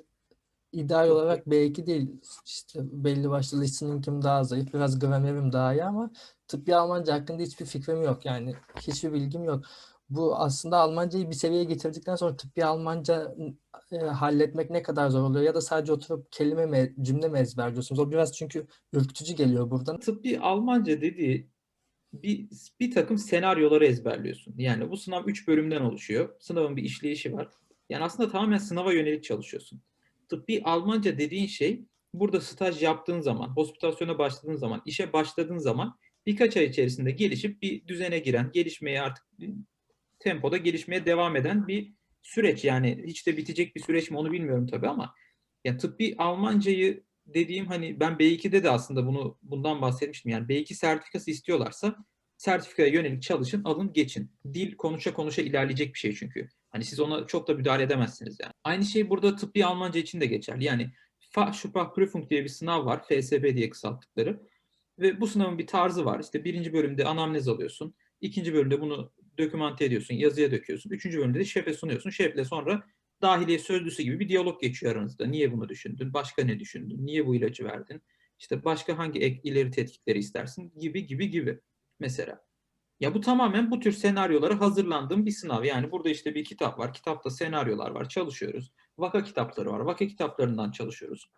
ideal 0.72 1.08
olarak 1.08 1.46
B2 1.46 1.86
değil. 1.86 2.20
İşte 2.46 2.80
belli 3.04 3.30
başlı 3.30 3.60
listening'im 3.60 4.22
daha 4.22 4.44
zayıf. 4.44 4.74
Biraz 4.74 4.98
gramerim 4.98 5.52
daha 5.52 5.74
iyi 5.74 5.84
ama 5.84 6.10
tıbbi 6.48 6.76
Almanca 6.76 7.14
hakkında 7.14 7.42
hiçbir 7.42 7.66
fikrim 7.66 8.02
yok. 8.02 8.24
Yani 8.24 8.54
hiçbir 8.86 9.12
bilgim 9.12 9.44
yok. 9.44 9.64
Bu 10.10 10.36
aslında 10.36 10.78
Almancayı 10.78 11.30
bir 11.30 11.34
seviyeye 11.34 11.64
getirdikten 11.64 12.16
sonra 12.16 12.36
tıbbi 12.36 12.64
Almanca 12.64 13.34
e, 13.92 13.98
halletmek 13.98 14.70
ne 14.70 14.82
kadar 14.82 15.10
zor 15.10 15.22
oluyor? 15.22 15.44
Ya 15.44 15.54
da 15.54 15.60
sadece 15.60 15.92
oturup 15.92 16.32
kelime 16.32 16.66
mi, 16.66 16.94
cümle 17.02 17.28
mi 17.28 17.38
ezberliyorsunuz? 17.38 17.98
O 17.98 18.10
biraz 18.10 18.36
çünkü 18.36 18.66
ürkütücü 18.92 19.34
geliyor 19.34 19.70
buradan. 19.70 20.00
Tıbbi 20.00 20.38
Almanca 20.40 21.00
dediği 21.00 21.50
bir, 22.12 22.48
bir 22.80 22.90
takım 22.90 23.18
senaryoları 23.18 23.86
ezberliyorsun. 23.86 24.54
Yani 24.58 24.90
bu 24.90 24.96
sınav 24.96 25.24
3 25.24 25.48
bölümden 25.48 25.80
oluşuyor. 25.80 26.36
Sınavın 26.40 26.76
bir 26.76 26.82
işleyişi 26.82 27.32
var. 27.32 27.48
Yani 27.88 28.04
aslında 28.04 28.30
tamamen 28.30 28.58
sınava 28.58 28.92
yönelik 28.92 29.24
çalışıyorsun. 29.24 29.82
Tıbbi 30.28 30.62
Almanca 30.64 31.18
dediğin 31.18 31.46
şey 31.46 31.84
burada 32.14 32.40
staj 32.40 32.82
yaptığın 32.82 33.20
zaman, 33.20 33.48
hospitasyona 33.48 34.18
başladığın 34.18 34.56
zaman, 34.56 34.82
işe 34.86 35.12
başladığın 35.12 35.58
zaman 35.58 35.98
birkaç 36.26 36.56
ay 36.56 36.64
içerisinde 36.64 37.10
gelişip 37.10 37.62
bir 37.62 37.86
düzene 37.86 38.18
giren, 38.18 38.50
gelişmeye 38.52 39.02
artık 39.02 39.24
tempoda 40.20 40.56
gelişmeye 40.56 41.06
devam 41.06 41.36
eden 41.36 41.68
bir 41.68 41.92
süreç. 42.22 42.64
Yani 42.64 43.04
hiç 43.06 43.26
de 43.26 43.36
bitecek 43.36 43.76
bir 43.76 43.80
süreç 43.80 44.10
mi 44.10 44.18
onu 44.18 44.32
bilmiyorum 44.32 44.66
tabii 44.66 44.88
ama 44.88 45.14
yani 45.64 45.78
tıbbi 45.78 46.14
Almancayı 46.18 47.04
dediğim 47.26 47.66
hani 47.66 48.00
ben 48.00 48.12
B2'de 48.12 48.62
de 48.62 48.70
aslında 48.70 49.06
bunu 49.06 49.38
bundan 49.42 49.82
bahsetmiştim. 49.82 50.32
Yani 50.32 50.46
B2 50.46 50.74
sertifikası 50.74 51.30
istiyorlarsa 51.30 51.96
sertifikaya 52.36 52.88
yönelik 52.88 53.22
çalışın, 53.22 53.64
alın, 53.64 53.92
geçin. 53.92 54.30
Dil 54.54 54.76
konuşa 54.76 55.14
konuşa 55.14 55.42
ilerleyecek 55.42 55.94
bir 55.94 55.98
şey 55.98 56.14
çünkü. 56.14 56.48
Hani 56.70 56.84
siz 56.84 57.00
ona 57.00 57.26
çok 57.26 57.48
da 57.48 57.54
müdahale 57.54 57.82
edemezsiniz 57.82 58.38
yani. 58.40 58.52
Aynı 58.64 58.84
şey 58.84 59.10
burada 59.10 59.36
tıbbi 59.36 59.64
Almanca 59.64 60.00
için 60.00 60.20
de 60.20 60.26
geçerli. 60.26 60.64
Yani 60.64 60.90
Fachsprachprüfung 61.30 62.30
diye 62.30 62.44
bir 62.44 62.48
sınav 62.48 62.86
var. 62.86 63.02
FSB 63.08 63.56
diye 63.56 63.70
kısalttıkları. 63.70 64.40
Ve 64.98 65.20
bu 65.20 65.26
sınavın 65.26 65.58
bir 65.58 65.66
tarzı 65.66 66.04
var. 66.04 66.20
İşte 66.20 66.44
birinci 66.44 66.72
bölümde 66.72 67.04
anamnez 67.04 67.48
alıyorsun. 67.48 67.94
ikinci 68.20 68.54
bölümde 68.54 68.80
bunu 68.80 69.12
dokümante 69.40 69.84
ediyorsun, 69.84 70.14
yazıya 70.14 70.50
döküyorsun. 70.50 70.90
Üçüncü 70.90 71.18
bölümde 71.18 71.38
de 71.38 71.44
şefe 71.44 71.74
sunuyorsun. 71.74 72.10
Şefle 72.10 72.44
sonra 72.44 72.82
dahiliye 73.22 73.58
sözlüsü 73.58 74.02
gibi 74.02 74.20
bir 74.20 74.28
diyalog 74.28 74.60
geçiyor 74.60 74.92
aranızda. 74.92 75.26
Niye 75.26 75.52
bunu 75.52 75.68
düşündün? 75.68 76.14
Başka 76.14 76.44
ne 76.44 76.60
düşündün? 76.60 77.06
Niye 77.06 77.26
bu 77.26 77.34
ilacı 77.34 77.64
verdin? 77.64 78.02
İşte 78.38 78.64
başka 78.64 78.98
hangi 78.98 79.20
ek 79.20 79.40
ileri 79.44 79.70
tetkikleri 79.70 80.18
istersin? 80.18 80.72
Gibi 80.78 81.06
gibi 81.06 81.30
gibi 81.30 81.60
mesela. 82.00 82.44
Ya 83.00 83.14
bu 83.14 83.20
tamamen 83.20 83.70
bu 83.70 83.80
tür 83.80 83.92
senaryolara 83.92 84.60
hazırlandığım 84.60 85.26
bir 85.26 85.30
sınav. 85.30 85.64
Yani 85.64 85.92
burada 85.92 86.10
işte 86.10 86.34
bir 86.34 86.44
kitap 86.44 86.78
var. 86.78 86.92
Kitapta 86.92 87.30
senaryolar 87.30 87.90
var. 87.90 88.08
Çalışıyoruz. 88.08 88.72
Vaka 88.98 89.24
kitapları 89.24 89.70
var. 89.70 89.80
Vaka 89.80 90.06
kitaplarından 90.06 90.70
çalışıyoruz. 90.70 91.30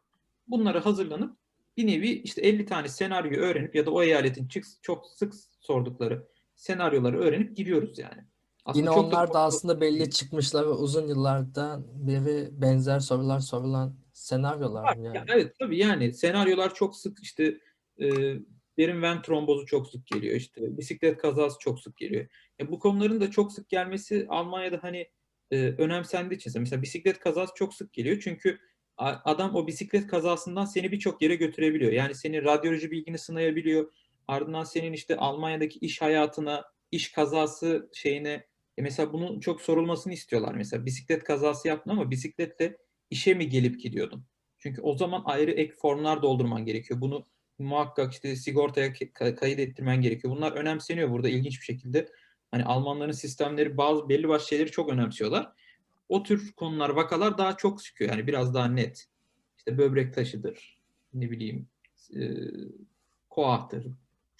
Bunları 0.46 0.78
hazırlanıp 0.78 1.36
bir 1.76 1.86
nevi 1.86 2.08
işte 2.08 2.42
50 2.42 2.66
tane 2.66 2.88
senaryo 2.88 3.40
öğrenip 3.40 3.74
ya 3.74 3.86
da 3.86 3.90
o 3.90 4.02
eyaletin 4.02 4.48
çok 4.82 5.06
sık 5.06 5.34
sordukları 5.60 6.28
senaryoları 6.62 7.18
öğrenip 7.18 7.56
giriyoruz 7.56 7.98
yani. 7.98 8.24
Aslında 8.64 8.90
Yine 8.90 8.90
onlar 8.90 9.28
da, 9.28 9.34
da 9.34 9.40
aslında 9.40 9.80
belli 9.80 10.10
çıkmışlar 10.10 10.66
ve 10.66 10.70
uzun 10.70 11.08
yıllardan 11.08 11.86
beri 11.94 12.48
benzer 12.52 13.00
sorular 13.00 13.40
sorulan 13.40 13.96
senaryolar 14.12 14.82
var, 14.82 14.96
yani. 14.96 15.18
Evet 15.28 15.54
tabii 15.58 15.78
yani 15.78 16.12
senaryolar 16.12 16.74
çok 16.74 16.96
sık 16.96 17.22
işte 17.22 17.58
e, 18.00 18.08
derin 18.78 19.02
ven 19.02 19.22
trombozu 19.22 19.66
çok 19.66 19.88
sık 19.88 20.06
geliyor 20.06 20.36
işte 20.36 20.78
bisiklet 20.78 21.18
kazası 21.18 21.58
çok 21.60 21.80
sık 21.80 21.96
geliyor. 21.96 22.26
Ya 22.58 22.70
bu 22.70 22.78
konuların 22.78 23.20
da 23.20 23.30
çok 23.30 23.52
sık 23.52 23.68
gelmesi 23.68 24.26
Almanya'da 24.28 24.78
hani 24.82 25.08
e, 25.50 25.56
önemsendiği 25.56 26.38
için 26.38 26.52
mesela 26.56 26.82
bisiklet 26.82 27.18
kazası 27.18 27.52
çok 27.56 27.74
sık 27.74 27.92
geliyor 27.92 28.20
çünkü 28.24 28.58
adam 28.96 29.54
o 29.54 29.66
bisiklet 29.66 30.06
kazasından 30.06 30.64
seni 30.64 30.92
birçok 30.92 31.22
yere 31.22 31.34
götürebiliyor. 31.34 31.92
Yani 31.92 32.14
senin 32.14 32.44
radyoloji 32.44 32.90
bilgini 32.90 33.18
sınayabiliyor. 33.18 33.92
Ardından 34.28 34.64
senin 34.64 34.92
işte 34.92 35.16
Almanya'daki 35.16 35.78
iş 35.78 36.02
hayatına, 36.02 36.64
iş 36.90 37.12
kazası 37.12 37.90
şeyine 37.92 38.46
e 38.78 38.82
mesela 38.82 39.12
bunun 39.12 39.40
çok 39.40 39.62
sorulmasını 39.62 40.12
istiyorlar. 40.12 40.54
Mesela 40.54 40.86
bisiklet 40.86 41.24
kazası 41.24 41.68
yaptın 41.68 41.90
ama 41.90 42.10
bisikletle 42.10 42.76
işe 43.10 43.34
mi 43.34 43.48
gelip 43.48 43.80
gidiyordun? 43.80 44.24
Çünkü 44.58 44.82
o 44.82 44.96
zaman 44.96 45.22
ayrı 45.24 45.50
ek 45.50 45.74
formlar 45.78 46.22
doldurman 46.22 46.64
gerekiyor. 46.64 47.00
Bunu 47.00 47.26
muhakkak 47.58 48.12
işte 48.12 48.36
sigortaya 48.36 48.92
kayıt 49.36 49.58
ettirmen 49.58 50.00
gerekiyor. 50.00 50.36
Bunlar 50.36 50.52
önemseniyor 50.52 51.10
burada 51.10 51.28
ilginç 51.28 51.60
bir 51.60 51.64
şekilde. 51.64 52.08
Hani 52.50 52.64
Almanların 52.64 53.12
sistemleri 53.12 53.76
bazı 53.76 54.08
belli 54.08 54.28
başlı 54.28 54.48
şeyleri 54.48 54.70
çok 54.70 54.90
önemsiyorlar. 54.90 55.52
O 56.08 56.22
tür 56.22 56.52
konular, 56.52 56.90
vakalar 56.90 57.38
daha 57.38 57.56
çok 57.56 57.82
çıkıyor. 57.82 58.10
Yani 58.10 58.26
biraz 58.26 58.54
daha 58.54 58.66
net. 58.68 59.08
İşte 59.58 59.78
böbrek 59.78 60.14
taşıdır, 60.14 60.78
ne 61.14 61.30
bileyim, 61.30 61.68
e, 62.16 62.20
koahtır. 63.30 63.86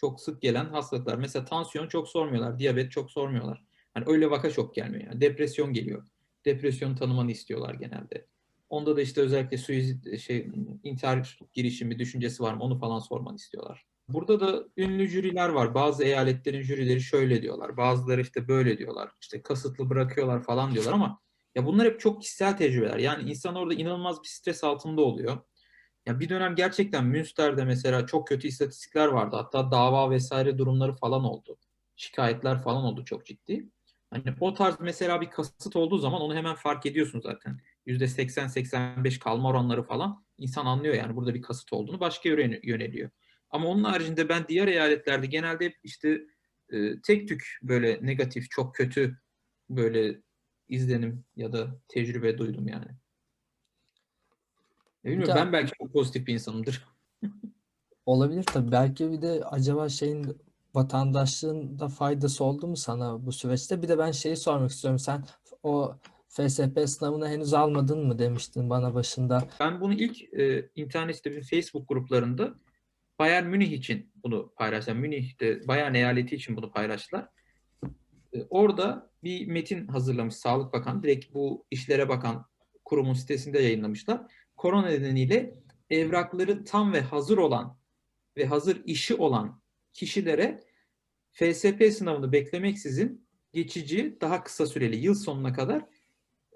Çok 0.02 0.20
sık 0.20 0.42
gelen 0.42 0.64
hastalıklar. 0.64 1.16
Mesela 1.16 1.44
tansiyon 1.44 1.88
çok 1.88 2.08
sormuyorlar, 2.08 2.58
diyabet 2.58 2.92
çok 2.92 3.10
sormuyorlar. 3.10 3.64
Hani 3.94 4.04
öyle 4.06 4.30
vaka 4.30 4.50
çok 4.50 4.74
gelmiyor. 4.74 5.04
Yani. 5.04 5.20
Depresyon 5.20 5.72
geliyor. 5.72 6.06
Depresyon 6.44 6.94
tanımanı 6.94 7.30
istiyorlar 7.30 7.74
genelde. 7.74 8.26
Onda 8.68 8.96
da 8.96 9.02
işte 9.02 9.20
özellikle 9.20 9.58
suizid 9.58 10.18
şey 10.18 10.50
intihar 10.82 11.38
girişimi 11.54 11.98
düşüncesi 11.98 12.42
var 12.42 12.54
mı 12.54 12.62
onu 12.62 12.78
falan 12.78 12.98
sormanı 12.98 13.36
istiyorlar. 13.36 13.86
Burada 14.08 14.40
da 14.40 14.64
ünlü 14.76 15.08
jüriler 15.08 15.48
var. 15.48 15.74
Bazı 15.74 16.04
eyaletlerin 16.04 16.62
jürileri 16.62 17.00
şöyle 17.00 17.42
diyorlar. 17.42 17.76
Bazıları 17.76 18.20
işte 18.20 18.48
böyle 18.48 18.78
diyorlar. 18.78 19.10
İşte 19.20 19.42
kasıtlı 19.42 19.90
bırakıyorlar 19.90 20.42
falan 20.42 20.74
diyorlar 20.74 20.92
ama 20.92 21.20
ya 21.54 21.66
bunlar 21.66 21.86
hep 21.86 22.00
çok 22.00 22.22
kişisel 22.22 22.56
tecrübeler. 22.56 22.98
Yani 22.98 23.30
insan 23.30 23.54
orada 23.54 23.74
inanılmaz 23.74 24.22
bir 24.22 24.28
stres 24.28 24.64
altında 24.64 25.00
oluyor. 25.00 25.38
Ya 26.06 26.20
bir 26.20 26.28
dönem 26.28 26.54
gerçekten 26.54 27.04
Münster'de 27.06 27.64
mesela 27.64 28.06
çok 28.06 28.28
kötü 28.28 28.48
istatistikler 28.48 29.06
vardı. 29.06 29.36
Hatta 29.36 29.70
dava 29.70 30.10
vesaire 30.10 30.58
durumları 30.58 30.92
falan 30.92 31.24
oldu. 31.24 31.58
Şikayetler 31.96 32.62
falan 32.62 32.84
oldu 32.84 33.04
çok 33.04 33.26
ciddi. 33.26 33.68
Hani 34.10 34.22
o 34.40 34.54
tarz 34.54 34.80
mesela 34.80 35.20
bir 35.20 35.30
kasıt 35.30 35.76
olduğu 35.76 35.98
zaman 35.98 36.20
onu 36.20 36.34
hemen 36.34 36.54
fark 36.54 36.86
ediyorsun 36.86 37.20
zaten. 37.20 37.60
%80-85 37.86 39.18
kalma 39.18 39.48
oranları 39.48 39.82
falan 39.82 40.24
insan 40.38 40.66
anlıyor 40.66 40.94
yani 40.94 41.16
burada 41.16 41.34
bir 41.34 41.42
kasıt 41.42 41.72
olduğunu 41.72 42.00
başka 42.00 42.28
yöne 42.28 42.60
yöneliyor. 42.62 43.10
Ama 43.50 43.68
onun 43.68 43.84
haricinde 43.84 44.28
ben 44.28 44.48
diğer 44.48 44.68
eyaletlerde 44.68 45.26
genelde 45.26 45.64
hep 45.64 45.76
işte 45.82 46.20
e, 46.70 47.00
tek 47.00 47.28
tük 47.28 47.58
böyle 47.62 47.98
negatif, 48.02 48.50
çok 48.50 48.74
kötü 48.74 49.18
böyle 49.70 50.22
izlenim 50.68 51.24
ya 51.36 51.52
da 51.52 51.80
tecrübe 51.88 52.38
duydum 52.38 52.68
yani. 52.68 52.86
Ne 55.04 55.10
bilmiyorum, 55.10 55.34
ben 55.36 55.52
belki 55.52 55.72
çok 55.78 55.92
pozitif 55.92 56.26
bir 56.26 56.34
insanımdır. 56.34 56.84
Olabilir 58.06 58.42
tabii. 58.42 58.72
Belki 58.72 59.12
bir 59.12 59.22
de 59.22 59.44
acaba 59.44 59.88
şeyin 59.88 60.36
vatandaşlığında 60.74 61.88
faydası 61.88 62.44
oldu 62.44 62.66
mu 62.66 62.76
sana 62.76 63.26
bu 63.26 63.32
süreçte? 63.32 63.82
Bir 63.82 63.88
de 63.88 63.98
ben 63.98 64.10
şeyi 64.10 64.36
sormak 64.36 64.70
istiyorum. 64.70 64.98
Sen 64.98 65.24
o 65.62 65.94
FSP 66.28 66.80
sınavını 66.86 67.28
henüz 67.28 67.54
almadın 67.54 68.06
mı 68.06 68.18
demiştin 68.18 68.70
bana 68.70 68.94
başında. 68.94 69.48
Ben 69.60 69.80
bunu 69.80 69.94
ilk 69.94 70.34
e, 70.34 70.70
internet 70.74 71.16
site 71.16 71.40
Facebook 71.40 71.88
gruplarında 71.88 72.54
Bayern 73.18 73.46
Münih 73.46 73.72
için 73.72 74.12
bunu 74.24 74.52
paylaştım. 74.56 74.98
Münih'te 74.98 75.68
Bayern 75.68 75.94
eyaleti 75.94 76.36
için 76.36 76.56
bunu 76.56 76.72
paylaştılar. 76.72 77.28
E, 78.32 78.44
orada 78.50 79.10
bir 79.24 79.46
metin 79.46 79.86
hazırlamış 79.86 80.34
Sağlık 80.34 80.72
Bakanı. 80.72 81.02
Direkt 81.02 81.34
bu 81.34 81.66
işlere 81.70 82.08
bakan 82.08 82.46
kurumun 82.84 83.14
sitesinde 83.14 83.58
yayınlamışlar. 83.58 84.20
Korona 84.62 84.86
nedeniyle 84.86 85.54
evrakları 85.90 86.64
tam 86.64 86.92
ve 86.92 87.00
hazır 87.00 87.38
olan 87.38 87.78
ve 88.36 88.46
hazır 88.46 88.82
işi 88.84 89.14
olan 89.14 89.60
kişilere 89.92 90.60
FSP 91.32 91.92
sınavını 91.92 92.32
beklemeksizin 92.32 93.26
geçici, 93.52 94.16
daha 94.20 94.44
kısa 94.44 94.66
süreli 94.66 94.96
yıl 94.96 95.14
sonuna 95.14 95.52
kadar 95.52 95.84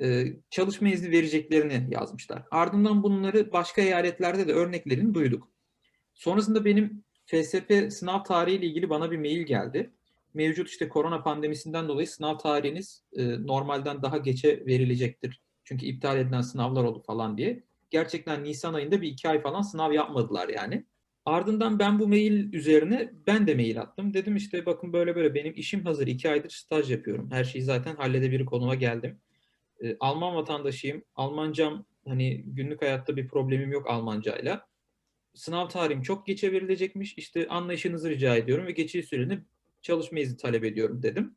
e, 0.01 0.27
çalışma 0.51 0.89
izni 0.89 1.11
vereceklerini 1.11 1.95
yazmışlar. 1.95 2.43
Ardından 2.51 3.03
bunları 3.03 3.53
başka 3.53 3.83
eyaletlerde 3.83 4.49
de 4.49 4.53
örneklerini 4.53 5.15
duyduk. 5.15 5.49
Sonrasında 6.15 6.65
benim 6.65 7.05
FSP 7.25 7.89
sınav 7.91 8.25
tarihiyle 8.25 8.67
ilgili 8.67 8.91
bana 8.91 9.11
bir 9.11 9.19
mail 9.19 9.43
geldi. 9.43 9.91
Mevcut 10.35 10.69
işte 10.69 10.89
korona 10.89 11.23
pandemisinden 11.23 11.89
dolayı 11.89 12.09
sınav 12.09 12.39
tarihiniz 12.39 13.03
e, 13.13 13.47
normalden 13.47 14.03
daha 14.03 14.19
geçe 14.19 14.67
verilecektir. 14.67 15.41
Çünkü 15.65 15.87
iptal 15.87 16.19
edilen 16.19 16.41
sınavlar 16.41 16.85
oldu 16.85 17.03
falan 17.07 17.39
diye. 17.39 17.67
Gerçekten 17.91 18.45
Nisan 18.45 18.75
ayında 18.75 19.03
bir 19.03 19.09
iki 19.09 19.29
ay 19.29 19.43
falan 19.43 19.63
sınav 19.63 19.93
yapmadılar 19.93 20.49
yani. 20.49 20.87
Ardından 21.25 21.79
ben 21.79 21.99
bu 21.99 22.09
mail 22.09 22.53
üzerine 22.53 23.13
ben 23.27 23.47
de 23.47 23.55
mail 23.55 23.81
attım. 23.81 24.15
Dedim 24.15 24.37
işte 24.37 24.67
bakın 24.67 24.93
böyle 24.93 25.17
böyle 25.17 25.35
benim 25.35 25.53
işim 25.57 25.85
hazır. 25.85 26.07
iki 26.07 26.31
aydır 26.31 26.51
staj 26.51 26.91
yapıyorum. 26.91 27.31
Her 27.31 27.45
şeyi 27.45 27.65
zaten 27.65 27.97
halledebilir 27.97 28.45
konuma 28.45 28.75
geldim. 28.75 29.21
E, 29.85 29.97
Alman 30.01 30.35
vatandaşıyım. 30.35 31.05
Almancam 31.15 31.87
hani 32.09 32.43
günlük 32.47 32.83
hayatta 32.83 33.17
bir 33.17 33.29
problemim 33.29 33.73
yok 33.73 33.91
Almancayla. 33.91 34.69
Sınav 35.35 35.69
tarihim 35.69 36.03
çok 36.03 36.27
geçe 36.27 36.53
verilecekmiş. 36.53 37.19
İşte 37.19 37.49
anlayışınızı 37.49 38.11
rica 38.11 38.37
ediyorum 38.37 38.67
ve 38.67 38.73
geçici 38.73 39.07
süreni 39.07 39.39
çalışma 39.83 40.19
izni 40.19 40.37
talep 40.37 40.65
ediyorum 40.65 41.03
dedim. 41.03 41.37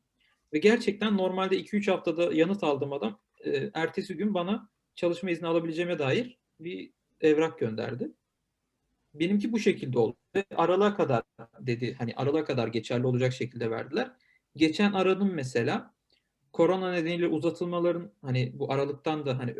Ve 0.53 0.57
gerçekten 0.57 1.17
normalde 1.17 1.59
2-3 1.59 1.91
haftada 1.91 2.33
yanıt 2.33 2.63
aldığım 2.63 2.93
adam 2.93 3.19
e, 3.45 3.69
ertesi 3.73 4.17
gün 4.17 4.33
bana 4.33 4.69
çalışma 4.95 5.31
izni 5.31 5.47
alabileceğime 5.47 5.99
dair 5.99 6.38
bir 6.59 6.91
evrak 7.21 7.59
gönderdi. 7.59 8.11
Benimki 9.13 9.51
bu 9.51 9.59
şekilde 9.59 9.99
oldu. 9.99 10.15
Ve 10.35 10.45
aralığa 10.55 10.95
kadar 10.95 11.23
dedi 11.59 11.95
hani 11.99 12.13
aralığa 12.15 12.45
kadar 12.45 12.67
geçerli 12.67 13.07
olacak 13.07 13.33
şekilde 13.33 13.71
verdiler. 13.71 14.11
Geçen 14.55 14.93
aradım 14.93 15.33
mesela 15.33 15.95
korona 16.53 16.91
nedeniyle 16.91 17.27
uzatılmaların 17.27 18.11
hani 18.21 18.51
bu 18.59 18.73
aralıktan 18.73 19.25
da 19.25 19.39
hani 19.39 19.55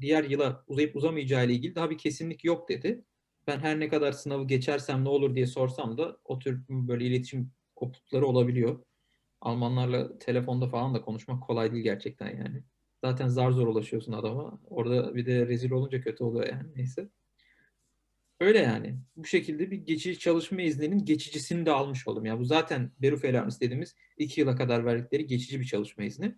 diğer 0.00 0.24
yıla 0.24 0.64
uzayıp 0.68 0.96
uzamayacağı 0.96 1.46
ile 1.46 1.52
ilgili 1.52 1.74
daha 1.74 1.90
bir 1.90 1.98
kesinlik 1.98 2.44
yok 2.44 2.68
dedi. 2.68 3.04
Ben 3.46 3.58
her 3.58 3.80
ne 3.80 3.88
kadar 3.88 4.12
sınavı 4.12 4.46
geçersem 4.46 5.04
ne 5.04 5.08
olur 5.08 5.34
diye 5.34 5.46
sorsam 5.46 5.98
da 5.98 6.18
o 6.24 6.38
tür 6.38 6.62
böyle 6.68 7.04
iletişim 7.06 7.52
kopuklukları 7.76 8.26
olabiliyor. 8.26 8.84
Almanlarla 9.40 10.18
telefonda 10.18 10.68
falan 10.68 10.94
da 10.94 11.02
konuşmak 11.02 11.42
kolay 11.42 11.72
değil 11.72 11.84
gerçekten 11.84 12.36
yani. 12.36 12.64
Zaten 13.04 13.28
zar 13.28 13.50
zor 13.50 13.66
ulaşıyorsun 13.66 14.12
adama. 14.12 14.60
Orada 14.70 15.14
bir 15.14 15.26
de 15.26 15.46
rezil 15.46 15.70
olunca 15.70 16.00
kötü 16.00 16.24
oluyor 16.24 16.46
yani 16.46 16.66
neyse. 16.76 17.08
Öyle 18.40 18.58
yani. 18.58 18.98
Bu 19.16 19.26
şekilde 19.26 19.70
bir 19.70 19.76
geçici 19.76 20.18
çalışma 20.18 20.62
izninin 20.62 21.04
geçicisini 21.04 21.66
de 21.66 21.72
almış 21.72 22.08
oldum. 22.08 22.26
Yani 22.26 22.40
bu 22.40 22.44
zaten 22.44 22.92
Beruf 23.02 23.24
Erasmus 23.24 23.60
dediğimiz 23.60 23.94
iki 24.16 24.40
yıla 24.40 24.56
kadar 24.56 24.84
verdikleri 24.84 25.26
geçici 25.26 25.60
bir 25.60 25.64
çalışma 25.64 26.04
izni. 26.04 26.34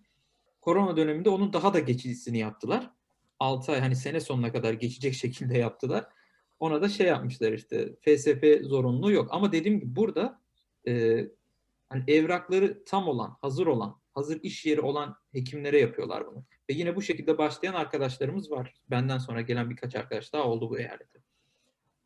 Korona 0.61 0.97
döneminde 0.97 1.29
onun 1.29 1.53
daha 1.53 1.73
da 1.73 1.79
geçicisini 1.79 2.37
yaptılar. 2.37 2.91
6 3.39 3.71
ay 3.71 3.79
hani 3.79 3.95
sene 3.95 4.19
sonuna 4.19 4.51
kadar 4.51 4.73
geçecek 4.73 5.13
şekilde 5.13 5.57
yaptılar. 5.57 6.05
Ona 6.59 6.81
da 6.81 6.89
şey 6.89 7.07
yapmışlar 7.07 7.51
işte 7.51 7.95
FSP 8.01 8.61
zorunluluğu 8.63 9.11
yok. 9.11 9.27
Ama 9.31 9.51
dediğim 9.51 9.79
gibi 9.79 9.95
burada 9.95 10.41
e, 10.87 11.25
hani 11.89 12.03
evrakları 12.07 12.83
tam 12.85 13.07
olan, 13.07 13.37
hazır 13.41 13.67
olan 13.67 14.00
hazır 14.13 14.39
iş 14.43 14.65
yeri 14.65 14.81
olan 14.81 15.15
hekimlere 15.31 15.79
yapıyorlar 15.79 16.27
bunu. 16.27 16.45
Ve 16.69 16.73
yine 16.73 16.95
bu 16.95 17.01
şekilde 17.01 17.37
başlayan 17.37 17.73
arkadaşlarımız 17.73 18.51
var. 18.51 18.73
Benden 18.89 19.17
sonra 19.17 19.41
gelen 19.41 19.69
birkaç 19.69 19.95
arkadaş 19.95 20.33
daha 20.33 20.43
oldu 20.43 20.69
bu 20.69 20.79
eyalete. 20.79 21.19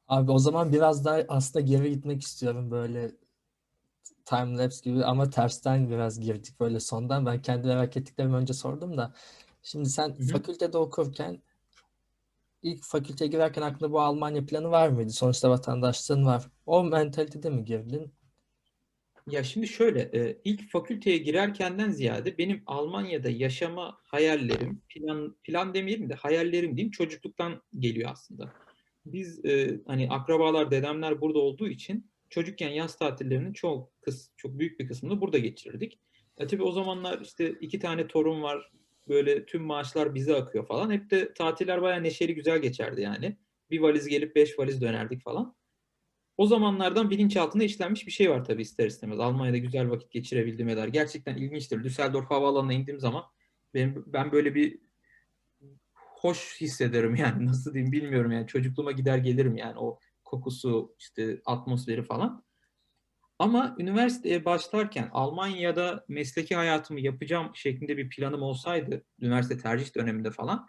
Abi 0.08 0.32
o 0.32 0.40
zaman 0.40 0.74
biraz 0.74 1.06
daha 1.06 1.22
aslında 1.28 1.66
geri 1.66 1.90
gitmek 1.90 2.22
istiyorum 2.22 2.72
böyle 2.72 3.12
time 4.26 4.58
lapse 4.58 4.90
gibi 4.90 5.06
ama 5.06 5.30
tersten 5.30 5.90
biraz 5.90 6.20
girdik 6.20 6.60
böyle 6.60 6.80
sondan. 6.80 7.26
Ben 7.26 7.42
kendi 7.42 7.68
merak 7.68 7.98
ettiklerimi 7.98 8.36
önce 8.36 8.54
sordum 8.54 8.98
da. 8.98 9.14
Şimdi 9.64 9.90
sen 9.90 10.10
Hı 10.10 10.24
hı. 10.24 10.28
fakültede 10.28 10.78
okurken 10.78 11.42
ilk 12.62 12.84
fakülteye 12.84 13.28
girerken 13.32 13.62
aklında 13.62 13.92
bu 13.92 14.02
Almanya 14.02 14.46
planı 14.46 14.72
var 14.72 14.90
mıydı? 14.90 15.10
Sonuçta 15.12 15.50
vatandaşlığın 15.50 16.26
var. 16.26 16.50
O 16.66 16.84
mentalitede 16.84 17.50
mi 17.50 17.66
girdin? 17.66 18.14
Ya 19.28 19.44
şimdi 19.44 19.68
şöyle, 19.68 20.00
e, 20.00 20.38
ilk 20.44 20.70
fakülteye 20.70 21.18
girerkenden 21.18 21.90
ziyade 21.92 22.38
benim 22.38 22.64
Almanya'da 22.66 23.30
yaşama 23.30 23.98
hayallerim, 24.04 24.82
plan 24.90 25.36
plan 25.44 25.74
demeyelim 25.74 26.10
de 26.10 26.14
hayallerim 26.14 26.78
diyeyim 26.78 26.92
çocukluktan 26.92 27.62
geliyor 27.80 28.10
aslında. 28.12 28.54
Biz 29.06 29.46
e, 29.46 29.80
hani 29.88 30.10
akrabalar, 30.10 30.72
dedemler 30.72 31.22
burada 31.22 31.40
olduğu 31.40 31.68
için 31.68 32.12
çocukken 32.30 32.70
yaz 32.70 32.98
tatillerinin 32.98 33.54
çok 33.54 34.02
kıs 34.02 34.30
çok 34.38 34.60
büyük 34.60 34.80
bir 34.80 34.88
kısmını 34.88 35.22
burada 35.22 35.38
geçirirdik. 35.38 36.00
E 36.38 36.48
tabii 36.48 36.64
o 36.64 36.72
zamanlar 36.72 37.22
işte 37.22 37.50
iki 37.62 37.80
tane 37.80 38.08
torun 38.08 38.42
var, 38.42 38.72
böyle 39.08 39.46
tüm 39.46 39.64
maaşlar 39.64 40.16
bize 40.16 40.36
akıyor 40.36 40.66
falan. 40.68 40.92
Hep 40.92 41.10
de 41.12 41.34
tatiller 41.34 41.82
bayağı 41.82 42.04
neşeli 42.04 42.36
güzel 42.36 42.62
geçerdi 42.62 43.02
yani. 43.02 43.38
Bir 43.72 43.80
valiz 43.80 44.08
gelip 44.08 44.36
beş 44.36 44.60
valiz 44.60 44.82
dönerdik 44.82 45.22
falan. 45.24 45.56
O 46.38 46.48
zamanlardan 46.48 47.10
bilinçaltında 47.10 47.64
işlenmiş 47.64 48.08
bir 48.08 48.12
şey 48.12 48.30
var 48.30 48.46
tabii 48.46 48.62
ister 48.62 48.88
istemez. 48.88 49.20
Almanya'da 49.20 49.58
güzel 49.58 49.90
vakit 49.90 50.12
geçirebildiğime 50.12 50.78
dair. 50.78 50.88
Gerçekten 50.88 51.36
ilginçtir. 51.36 51.84
Düsseldorf 51.84 52.32
havaalanına 52.32 52.74
indiğim 52.74 53.00
zaman 53.00 53.24
benim, 53.74 54.04
ben 54.08 54.32
böyle 54.32 54.56
bir 54.56 54.80
hoş 55.96 56.62
hissederim 56.62 57.16
yani 57.26 57.46
nasıl 57.46 57.74
diyeyim 57.74 57.92
bilmiyorum 57.92 58.32
yani 58.32 58.48
çocukluğuma 58.48 58.92
gider 58.92 59.18
gelirim 59.18 59.58
yani 59.58 59.80
o 59.80 60.00
kokusu 60.24 60.96
işte 61.00 61.42
atmosferi 61.46 62.04
falan. 62.04 62.46
Ama 63.40 63.76
üniversiteye 63.80 64.46
başlarken 64.46 65.10
Almanya'da 65.14 66.06
mesleki 66.08 66.56
hayatımı 66.56 67.00
yapacağım 67.00 67.52
şeklinde 67.56 67.98
bir 67.98 68.10
planım 68.10 68.42
olsaydı 68.42 69.04
üniversite 69.20 69.58
tercih 69.58 69.96
döneminde 69.96 70.32
falan 70.32 70.68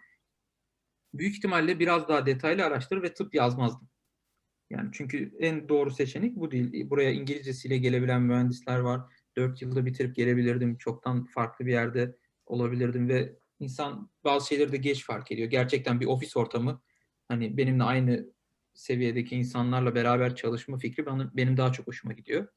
büyük 1.13 1.35
ihtimalle 1.35 1.79
biraz 1.79 2.07
daha 2.07 2.25
detaylı 2.25 2.65
araştırır 2.65 3.03
ve 3.03 3.13
tıp 3.13 3.35
yazmazdım. 3.35 3.89
Yani 4.69 4.89
çünkü 4.93 5.35
en 5.39 5.69
doğru 5.69 5.91
seçenek 5.91 6.35
bu 6.35 6.51
değil. 6.51 6.89
Buraya 6.89 7.11
İngilizcesiyle 7.11 7.77
gelebilen 7.77 8.21
mühendisler 8.21 8.79
var. 8.79 9.01
Dört 9.37 9.61
yılda 9.61 9.85
bitirip 9.85 10.15
gelebilirdim. 10.15 10.77
Çoktan 10.77 11.25
farklı 11.25 11.65
bir 11.65 11.71
yerde 11.71 12.15
olabilirdim 12.45 13.09
ve 13.09 13.35
insan 13.59 14.09
bazı 14.23 14.47
şeyleri 14.47 14.71
de 14.71 14.77
geç 14.77 15.05
fark 15.05 15.31
ediyor. 15.31 15.49
Gerçekten 15.49 15.99
bir 15.99 16.05
ofis 16.05 16.37
ortamı 16.37 16.81
hani 17.27 17.57
benimle 17.57 17.83
aynı 17.83 18.25
seviyedeki 18.73 19.35
insanlarla 19.35 19.95
beraber 19.95 20.35
çalışma 20.35 20.77
fikri 20.77 21.05
benim, 21.33 21.57
daha 21.57 21.71
çok 21.71 21.87
hoşuma 21.87 22.13
gidiyor. 22.13 22.47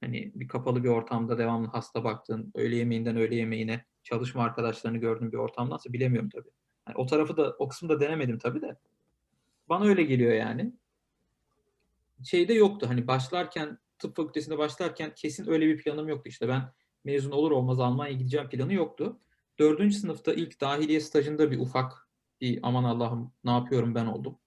Hani 0.00 0.32
bir 0.34 0.48
kapalı 0.48 0.84
bir 0.84 0.88
ortamda 0.88 1.38
devamlı 1.38 1.68
hasta 1.68 2.04
baktığın, 2.04 2.52
öğle 2.54 2.76
yemeğinden 2.76 3.16
öğle 3.16 3.34
yemeğine 3.34 3.84
çalışma 4.02 4.44
arkadaşlarını 4.44 4.98
gördüğüm 4.98 5.32
bir 5.32 5.36
ortamdansa 5.36 5.92
bilemiyorum 5.92 6.30
tabii. 6.30 6.50
Yani 6.88 6.96
o 6.96 7.06
tarafı 7.06 7.36
da, 7.36 7.56
o 7.58 7.68
kısmı 7.68 7.88
da 7.88 8.00
denemedim 8.00 8.38
tabii 8.38 8.62
de. 8.62 8.76
Bana 9.68 9.84
öyle 9.84 10.02
geliyor 10.02 10.32
yani 10.32 10.72
şeyde 12.24 12.54
yoktu. 12.54 12.86
Hani 12.88 13.06
başlarken 13.06 13.78
tıp 13.98 14.16
fakültesinde 14.16 14.58
başlarken 14.58 15.14
kesin 15.14 15.48
öyle 15.50 15.66
bir 15.66 15.78
planım 15.78 16.08
yoktu. 16.08 16.28
İşte 16.28 16.48
ben 16.48 16.72
mezun 17.04 17.30
olur 17.30 17.50
olmaz 17.50 17.80
Almanya'ya 17.80 18.18
gideceğim 18.18 18.48
planı 18.48 18.72
yoktu. 18.72 19.20
Dördüncü 19.58 19.96
sınıfta 19.96 20.32
ilk 20.34 20.60
dahiliye 20.60 21.00
stajında 21.00 21.50
bir 21.50 21.58
ufak 21.58 22.08
bir 22.40 22.60
aman 22.62 22.84
Allah'ım 22.84 23.32
ne 23.44 23.50
yapıyorum 23.50 23.94
ben 23.94 24.06
oldum. 24.06 24.38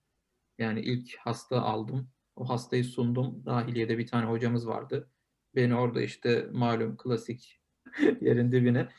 Yani 0.58 0.82
ilk 0.82 1.17
hasta 1.17 1.62
aldım. 1.62 2.10
O 2.36 2.50
hastayı 2.50 2.86
sundum. 2.86 3.46
Dahiliyede 3.46 3.98
bir 3.98 4.08
tane 4.08 4.26
hocamız 4.26 4.67
vardı. 4.67 5.10
Beni 5.56 5.76
orada 5.76 6.02
işte 6.02 6.48
malum 6.52 6.98
klasik 6.98 7.62
yerin 8.22 8.52
dibine. 8.52 8.89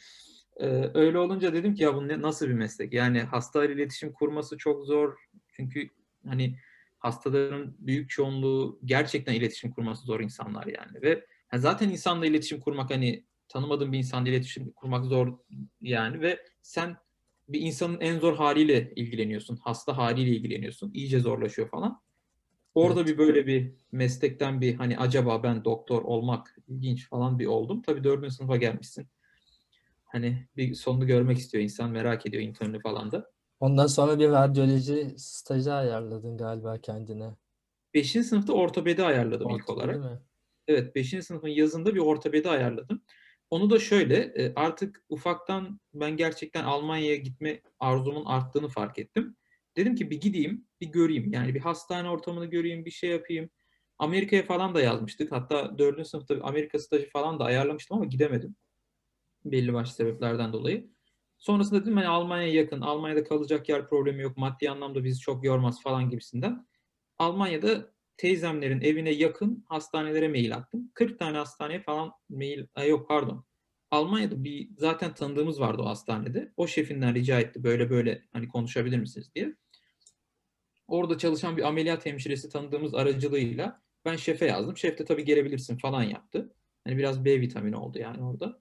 Ee, 0.57 0.91
öyle 0.95 1.19
olunca 1.19 1.53
dedim 1.53 1.75
ki 1.75 1.83
ya 1.83 1.95
bu 1.95 2.09
ne, 2.09 2.23
nasıl 2.23 2.49
bir 2.49 2.55
meslek? 2.55 2.93
Yani 2.93 3.23
hastayla 3.23 3.75
iletişim 3.75 4.13
kurması 4.13 4.59
çok 4.59 4.85
zor. 4.85 5.19
Çünkü 5.49 5.89
hani 6.27 6.59
hastaların 7.01 7.77
büyük 7.79 8.11
çoğunluğu 8.11 8.81
gerçekten 8.85 9.35
iletişim 9.35 9.71
kurması 9.71 10.07
zor 10.07 10.21
insanlar 10.21 10.67
yani 10.67 11.03
ve 11.03 11.27
zaten 11.55 11.89
insanla 11.89 12.27
iletişim 12.27 12.61
kurmak 12.61 12.91
hani 12.91 13.25
tanımadığın 13.49 13.93
bir 13.93 13.99
insanla 13.99 14.29
iletişim 14.29 14.73
kurmak 14.73 15.05
zor 15.05 15.39
yani 15.81 16.21
ve 16.21 16.39
sen 16.63 16.97
bir 17.49 17.61
insanın 17.61 18.01
en 18.01 18.19
zor 18.19 18.37
haliyle 18.37 18.93
ilgileniyorsun. 18.97 19.57
Hasta 19.57 19.97
haliyle 19.97 20.31
ilgileniyorsun. 20.31 20.91
İyice 20.95 21.21
zorlaşıyor 21.21 21.69
falan. 21.69 22.01
Orada 22.75 23.01
evet. 23.01 23.13
bir 23.13 23.19
böyle 23.19 23.47
bir 23.47 23.73
meslekten 23.93 24.61
bir 24.61 24.75
hani 24.75 24.99
acaba 24.99 25.43
ben 25.43 25.65
doktor 25.65 26.03
olmak 26.03 26.57
ilginç 26.69 27.09
falan 27.09 27.39
bir 27.39 27.47
oldum. 27.47 27.83
Tabii 27.83 28.05
dördüncü 28.05 28.35
sınıfa 28.35 28.57
gelmişsin. 28.57 29.09
Hani 30.05 30.47
bir 30.57 30.75
sonunu 30.75 31.07
görmek 31.07 31.39
istiyor 31.39 31.65
insan 31.65 31.91
merak 31.91 32.27
ediyor 32.27 32.43
internü 32.43 32.81
falan 32.81 33.13
da. 33.13 33.31
Ondan 33.61 33.87
sonra 33.87 34.19
bir 34.19 34.29
radyoloji 34.29 35.15
stajı 35.19 35.73
ayarladın 35.75 36.37
galiba 36.39 36.81
kendine. 36.81 37.37
Beşinci 37.95 38.29
sınıfta 38.29 38.53
ortopedi 38.53 39.05
ayarladım 39.05 39.47
Ortopedi 39.47 39.63
ilk 39.63 39.71
olarak. 39.71 39.97
mi? 39.97 40.21
Evet, 40.69 40.95
beşinci 40.95 41.23
sınıfın 41.23 41.49
yazında 41.49 41.95
bir 41.95 42.01
ortopedi 42.01 42.49
ayarladım. 42.49 43.03
Onu 43.51 43.71
da 43.71 43.79
şöyle, 43.79 44.17
e, 44.17 44.55
artık 44.55 45.05
ufaktan 45.09 45.81
ben 45.95 46.17
gerçekten 46.17 46.65
Almanya'ya 46.65 47.17
gitme 47.17 47.63
arzumun 47.81 48.25
arttığını 48.25 48.69
fark 48.69 48.99
ettim. 48.99 49.37
Dedim 49.77 49.95
ki 49.95 50.11
bir 50.11 50.21
gideyim, 50.21 50.67
bir 50.81 50.87
göreyim. 50.87 51.33
Yani 51.33 51.55
bir 51.55 51.61
hastane 51.61 52.11
ortamını 52.11 52.47
göreyim, 52.47 52.85
bir 52.85 52.91
şey 52.91 53.11
yapayım. 53.11 53.51
Amerika'ya 53.99 54.43
falan 54.47 54.75
da 54.75 54.81
yazmıştık. 54.81 55.33
Hatta 55.33 55.79
dördüncü 55.79 56.09
sınıfta 56.09 56.37
Amerika 56.43 56.79
stajı 56.79 57.11
falan 57.11 57.39
da 57.41 57.45
ayarlamıştım 57.45 57.97
ama 57.97 58.07
gidemedim. 58.07 58.57
Belli 59.45 59.73
başlı 59.75 59.95
sebeplerden 59.95 60.53
dolayı. 60.53 60.91
Sonrasında 61.41 61.83
dedim 61.83 61.97
hani 61.97 62.09
Almanya'ya 62.09 62.55
yakın, 62.55 62.81
Almanya'da 62.81 63.25
kalacak 63.25 63.69
yer 63.69 63.89
problemi 63.89 64.23
yok, 64.23 64.37
maddi 64.37 64.71
anlamda 64.71 65.05
bizi 65.05 65.21
çok 65.21 65.45
yormaz 65.45 65.83
falan 65.83 66.11
gibisinden. 66.11 66.67
Almanya'da 67.19 67.93
teyzemlerin 68.17 68.81
evine 68.81 69.11
yakın 69.11 69.65
hastanelere 69.69 70.29
mail 70.29 70.55
attım. 70.55 70.91
40 70.95 71.19
tane 71.19 71.39
hastaneye 71.39 71.83
falan 71.83 72.13
mail, 72.29 72.67
Ay 72.75 72.89
yok 72.89 73.09
pardon. 73.09 73.45
Almanya'da 73.91 74.45
bir 74.45 74.71
zaten 74.79 75.15
tanıdığımız 75.15 75.61
vardı 75.61 75.83
o 75.83 75.87
hastanede. 75.87 76.53
O 76.57 76.67
şefinden 76.67 77.15
rica 77.15 77.41
etti 77.41 77.63
böyle 77.65 77.91
böyle 77.91 78.23
hani 78.33 78.49
konuşabilir 78.49 78.99
misiniz 78.99 79.35
diye. 79.35 79.57
Orada 80.89 81.19
çalışan 81.19 81.57
bir 81.57 81.63
ameliyat 81.63 82.07
hemşiresi 82.07 82.49
tanıdığımız 82.49 82.95
aracılığıyla 82.95 83.83
ben 84.05 84.17
şefe 84.17 84.47
yazdım. 84.47 84.77
Şef 84.77 84.99
de 84.99 85.05
tabii 85.05 85.25
gelebilirsin 85.25 85.79
falan 85.79 86.03
yaptı. 86.03 86.55
Hani 86.85 86.99
biraz 86.99 87.25
B 87.25 87.41
vitamini 87.41 87.77
oldu 87.77 87.99
yani 87.99 88.23
orada. 88.23 88.61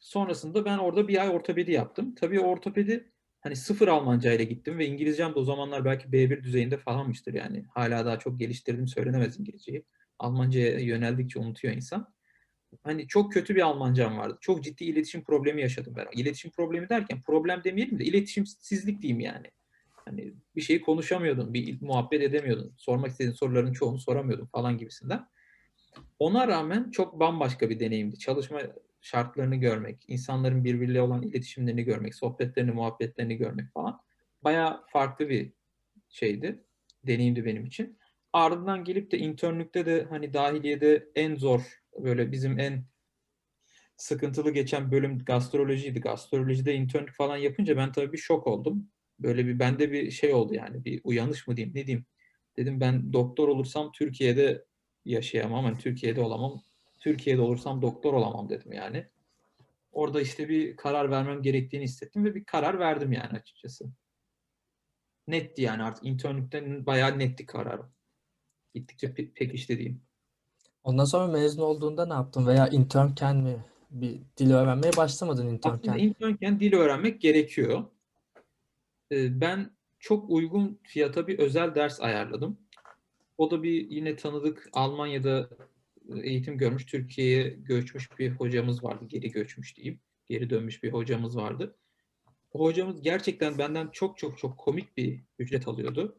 Sonrasında 0.00 0.64
ben 0.64 0.78
orada 0.78 1.08
bir 1.08 1.22
ay 1.22 1.28
ortopedi 1.28 1.72
yaptım. 1.72 2.14
Tabii 2.14 2.40
ortopedi 2.40 3.10
hani 3.40 3.56
sıfır 3.56 3.88
Almanca 3.88 4.32
ile 4.32 4.44
gittim 4.44 4.78
ve 4.78 4.86
İngilizcem 4.86 5.34
de 5.34 5.38
o 5.38 5.44
zamanlar 5.44 5.84
belki 5.84 6.08
B1 6.08 6.42
düzeyinde 6.42 6.76
falanmıştır 6.76 7.34
yani. 7.34 7.64
Hala 7.74 8.06
daha 8.06 8.18
çok 8.18 8.38
geliştirdim 8.38 8.88
söylenemez 8.88 9.40
İngilizceyi. 9.40 9.84
Almanca'ya 10.18 10.78
yöneldikçe 10.78 11.38
unutuyor 11.38 11.74
insan. 11.74 12.14
Hani 12.82 13.08
çok 13.08 13.32
kötü 13.32 13.54
bir 13.54 13.60
Almancam 13.60 14.18
vardı. 14.18 14.38
Çok 14.40 14.64
ciddi 14.64 14.84
iletişim 14.84 15.24
problemi 15.24 15.62
yaşadım 15.62 15.94
ben. 15.96 16.06
İletişim 16.12 16.50
problemi 16.50 16.88
derken 16.88 17.22
problem 17.22 17.64
demeyelim 17.64 17.98
de 17.98 18.04
iletişimsizlik 18.04 19.02
diyeyim 19.02 19.20
yani. 19.20 19.46
Hani 19.92 20.34
bir 20.56 20.60
şeyi 20.60 20.80
konuşamıyordun, 20.80 21.54
bir 21.54 21.82
muhabbet 21.82 22.22
edemiyordun. 22.22 22.74
Sormak 22.76 23.10
istediğin 23.10 23.32
soruların 23.32 23.72
çoğunu 23.72 23.98
soramıyordun 23.98 24.46
falan 24.46 24.78
gibisinden. 24.78 25.26
Ona 26.18 26.48
rağmen 26.48 26.90
çok 26.90 27.20
bambaşka 27.20 27.70
bir 27.70 27.80
deneyimdi. 27.80 28.18
Çalışma 28.18 28.60
şartlarını 29.00 29.56
görmek, 29.56 30.04
insanların 30.08 30.64
birbiriyle 30.64 31.02
olan 31.02 31.22
iletişimlerini 31.22 31.82
görmek, 31.82 32.14
sohbetlerini, 32.14 32.70
muhabbetlerini 32.70 33.36
görmek 33.36 33.72
falan 33.72 34.00
bayağı 34.42 34.84
farklı 34.86 35.28
bir 35.28 35.52
şeydi, 36.08 36.64
deneyimdi 37.06 37.44
benim 37.44 37.64
için. 37.64 37.98
Ardından 38.32 38.84
gelip 38.84 39.10
de 39.10 39.18
internlükte 39.18 39.86
de 39.86 40.06
hani 40.10 40.32
dahiliyede 40.32 41.08
en 41.14 41.34
zor, 41.34 41.80
böyle 41.98 42.32
bizim 42.32 42.58
en 42.58 42.84
sıkıntılı 43.96 44.50
geçen 44.50 44.92
bölüm 44.92 45.18
gastrolojiydi. 45.18 46.00
Gastrolojide 46.00 46.74
internlük 46.74 47.14
falan 47.14 47.36
yapınca 47.36 47.76
ben 47.76 47.92
tabii 47.92 48.12
bir 48.12 48.18
şok 48.18 48.46
oldum. 48.46 48.88
Böyle 49.18 49.46
bir 49.46 49.58
bende 49.58 49.92
bir 49.92 50.10
şey 50.10 50.34
oldu 50.34 50.54
yani 50.54 50.84
bir 50.84 51.00
uyanış 51.04 51.48
mı 51.48 51.56
diyeyim 51.56 51.74
ne 51.76 51.86
diyeyim. 51.86 52.06
Dedim 52.56 52.80
ben 52.80 53.12
doktor 53.12 53.48
olursam 53.48 53.92
Türkiye'de 53.92 54.64
yaşayamam, 55.04 55.64
hani 55.64 55.78
Türkiye'de 55.78 56.20
olamam. 56.20 56.62
Türkiye'de 57.00 57.40
olursam 57.40 57.82
doktor 57.82 58.12
olamam 58.14 58.48
dedim 58.48 58.72
yani. 58.72 59.06
Orada 59.92 60.20
işte 60.20 60.48
bir 60.48 60.76
karar 60.76 61.10
vermem 61.10 61.42
gerektiğini 61.42 61.84
hissettim 61.84 62.24
ve 62.24 62.34
bir 62.34 62.44
karar 62.44 62.78
verdim 62.78 63.12
yani 63.12 63.38
açıkçası. 63.38 63.84
Netti 65.28 65.62
yani 65.62 65.82
artık 65.82 66.06
internlükten 66.06 66.86
bayağı 66.86 67.18
netti 67.18 67.46
kararım. 67.46 67.92
Gittikçe 68.74 69.06
pe- 69.06 69.32
pekişti 69.32 69.78
diyeyim. 69.78 70.02
Ondan 70.84 71.04
sonra 71.04 71.26
mezun 71.26 71.62
olduğunda 71.62 72.06
ne 72.06 72.12
yaptın 72.14 72.46
veya 72.46 72.68
internken 72.68 73.36
mi 73.36 73.64
Bir 73.90 74.20
dil 74.36 74.52
öğrenmeye 74.52 74.96
başlamadın 74.96 75.42
Aslında 75.42 75.54
internken. 75.76 75.98
internken 75.98 76.60
dil 76.60 76.74
öğrenmek 76.74 77.20
gerekiyor. 77.20 77.84
Ee, 79.12 79.40
Ben 79.40 79.70
çok 79.98 80.30
uygun 80.30 80.80
fiyata 80.82 81.26
bir 81.26 81.38
özel 81.38 81.74
ders 81.74 82.00
ayarladım. 82.00 82.58
O 83.38 83.50
da 83.50 83.62
bir 83.62 83.90
yine 83.90 84.16
tanıdık 84.16 84.68
Almanya'da 84.72 85.48
eğitim 86.22 86.58
görmüş, 86.58 86.86
Türkiye'ye 86.86 87.48
göçmüş 87.48 88.18
bir 88.18 88.30
hocamız 88.30 88.84
vardı. 88.84 89.04
Geri 89.08 89.30
göçmüş 89.30 89.76
diyeyim. 89.76 90.00
Geri 90.26 90.50
dönmüş 90.50 90.82
bir 90.82 90.92
hocamız 90.92 91.36
vardı. 91.36 91.76
O 92.52 92.64
hocamız 92.64 93.02
gerçekten 93.02 93.58
benden 93.58 93.88
çok 93.92 94.18
çok 94.18 94.38
çok 94.38 94.58
komik 94.58 94.96
bir 94.96 95.20
ücret 95.38 95.68
alıyordu. 95.68 96.16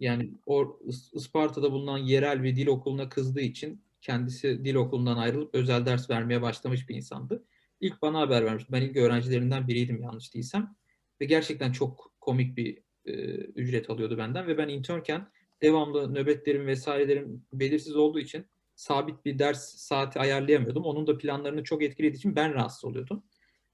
Yani 0.00 0.30
o 0.46 0.62
Is- 0.62 1.16
Isparta'da 1.16 1.72
bulunan 1.72 1.98
yerel 1.98 2.42
bir 2.42 2.56
dil 2.56 2.66
okuluna 2.66 3.08
kızdığı 3.08 3.40
için 3.40 3.82
kendisi 4.00 4.64
dil 4.64 4.74
okulundan 4.74 5.16
ayrılıp 5.16 5.54
özel 5.54 5.86
ders 5.86 6.10
vermeye 6.10 6.42
başlamış 6.42 6.88
bir 6.88 6.94
insandı. 6.94 7.44
İlk 7.80 8.02
bana 8.02 8.20
haber 8.20 8.44
vermişti. 8.44 8.72
Ben 8.72 8.82
ilk 8.82 8.96
öğrencilerinden 8.96 9.68
biriydim 9.68 10.02
yanlış 10.02 10.34
değilsem. 10.34 10.76
Ve 11.20 11.24
gerçekten 11.24 11.72
çok 11.72 12.12
komik 12.20 12.56
bir 12.56 12.78
e, 13.04 13.12
ücret 13.36 13.90
alıyordu 13.90 14.18
benden. 14.18 14.46
Ve 14.46 14.58
ben 14.58 14.68
internken 14.68 15.28
devamlı 15.62 16.14
nöbetlerim 16.14 16.66
vesairelerim 16.66 17.42
belirsiz 17.52 17.96
olduğu 17.96 18.18
için 18.18 18.46
sabit 18.78 19.24
bir 19.24 19.38
ders 19.38 19.74
saati 19.74 20.20
ayarlayamıyordum. 20.20 20.84
Onun 20.84 21.06
da 21.06 21.18
planlarını 21.18 21.64
çok 21.64 21.82
etkilediği 21.82 22.18
için 22.18 22.36
ben 22.36 22.54
rahatsız 22.54 22.84
oluyordum. 22.84 23.24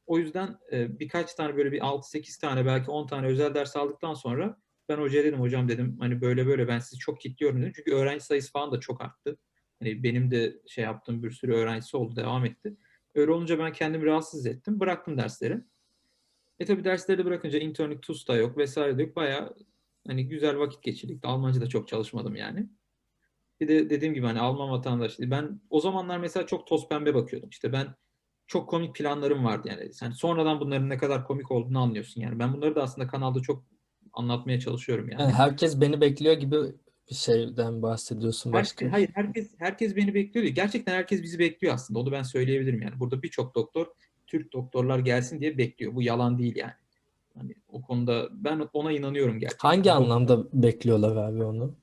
O 0.06 0.18
yüzden 0.18 0.58
e, 0.72 0.98
birkaç 0.98 1.34
tane 1.34 1.56
böyle 1.56 1.72
bir 1.72 1.80
6-8 1.80 2.40
tane 2.40 2.66
belki 2.66 2.90
10 2.90 3.06
tane 3.06 3.26
özel 3.26 3.54
ders 3.54 3.76
aldıktan 3.76 4.14
sonra 4.14 4.58
ben 4.88 4.98
hocaya 4.98 5.24
dedim 5.24 5.40
hocam 5.40 5.68
dedim 5.68 5.96
hani 6.00 6.20
böyle 6.20 6.46
böyle 6.46 6.68
ben 6.68 6.78
sizi 6.78 6.98
çok 6.98 7.20
kilitliyorum 7.20 7.60
dedim. 7.60 7.72
Çünkü 7.76 7.92
öğrenci 7.92 8.24
sayısı 8.24 8.52
falan 8.52 8.72
da 8.72 8.80
çok 8.80 9.00
arttı. 9.00 9.38
Hani 9.78 10.02
benim 10.02 10.30
de 10.30 10.56
şey 10.66 10.84
yaptığım 10.84 11.22
bir 11.22 11.30
sürü 11.30 11.54
öğrencisi 11.54 11.96
oldu 11.96 12.16
devam 12.16 12.44
etti. 12.44 12.76
Öyle 13.14 13.32
olunca 13.32 13.58
ben 13.58 13.72
kendimi 13.72 14.06
rahatsız 14.06 14.46
ettim. 14.46 14.80
Bıraktım 14.80 15.18
dersleri. 15.18 15.60
E 16.58 16.64
tabi 16.64 16.84
dersleri 16.84 17.18
de 17.18 17.24
bırakınca 17.24 17.58
internlük 17.58 18.02
TUS 18.02 18.28
da 18.28 18.36
yok 18.36 18.58
vesaire 18.58 18.98
de 18.98 19.02
yok. 19.02 19.16
Bayağı 19.16 19.56
hani 20.06 20.28
güzel 20.28 20.58
vakit 20.58 20.82
geçirdik. 20.82 21.24
Almanca 21.24 21.60
da 21.60 21.66
çok 21.66 21.88
çalışmadım 21.88 22.36
yani. 22.36 22.68
Bir 23.60 23.68
de 23.68 23.90
dediğim 23.90 24.14
gibi 24.14 24.26
hani 24.26 24.40
Alman 24.40 24.70
vatandaşlığı. 24.70 25.30
Ben 25.30 25.60
o 25.70 25.80
zamanlar 25.80 26.18
mesela 26.18 26.46
çok 26.46 26.66
toz 26.66 26.88
pembe 26.88 27.14
bakıyordum. 27.14 27.48
İşte 27.50 27.72
ben 27.72 27.86
çok 28.46 28.68
komik 28.68 28.94
planlarım 28.94 29.44
vardı 29.44 29.68
yani. 29.70 29.92
Sen 29.92 30.10
sonradan 30.10 30.60
bunların 30.60 30.88
ne 30.88 30.98
kadar 30.98 31.24
komik 31.24 31.50
olduğunu 31.50 31.78
anlıyorsun 31.78 32.20
yani. 32.20 32.38
Ben 32.38 32.52
bunları 32.52 32.74
da 32.74 32.82
aslında 32.82 33.08
kanalda 33.08 33.40
çok 33.40 33.64
anlatmaya 34.12 34.60
çalışıyorum 34.60 35.08
yani. 35.10 35.22
Yani 35.22 35.32
herkes 35.32 35.80
beni 35.80 36.00
bekliyor 36.00 36.34
gibi 36.34 36.56
bir 37.10 37.14
şeyden 37.14 37.82
bahsediyorsun 37.82 38.52
başka. 38.52 38.86
Herkes, 38.86 38.92
hayır 38.92 39.10
herkes 39.14 39.50
herkes 39.58 39.96
beni 39.96 40.14
bekliyor. 40.14 40.46
Gerçekten 40.46 40.92
herkes 40.92 41.22
bizi 41.22 41.38
bekliyor 41.38 41.74
aslında. 41.74 42.00
Onu 42.00 42.12
ben 42.12 42.22
söyleyebilirim 42.22 42.82
yani. 42.82 43.00
Burada 43.00 43.22
birçok 43.22 43.54
doktor 43.54 43.86
Türk 44.26 44.52
doktorlar 44.52 44.98
gelsin 44.98 45.40
diye 45.40 45.58
bekliyor. 45.58 45.94
Bu 45.94 46.02
yalan 46.02 46.38
değil 46.38 46.56
yani. 46.56 46.72
Hani 47.38 47.54
o 47.68 47.82
konuda 47.82 48.28
ben 48.32 48.68
ona 48.72 48.92
inanıyorum 48.92 49.38
gerçekten. 49.38 49.68
Hangi 49.68 49.92
anlamda 49.92 50.44
bekliyorlar 50.52 51.16
abi 51.16 51.44
onu? 51.44 51.74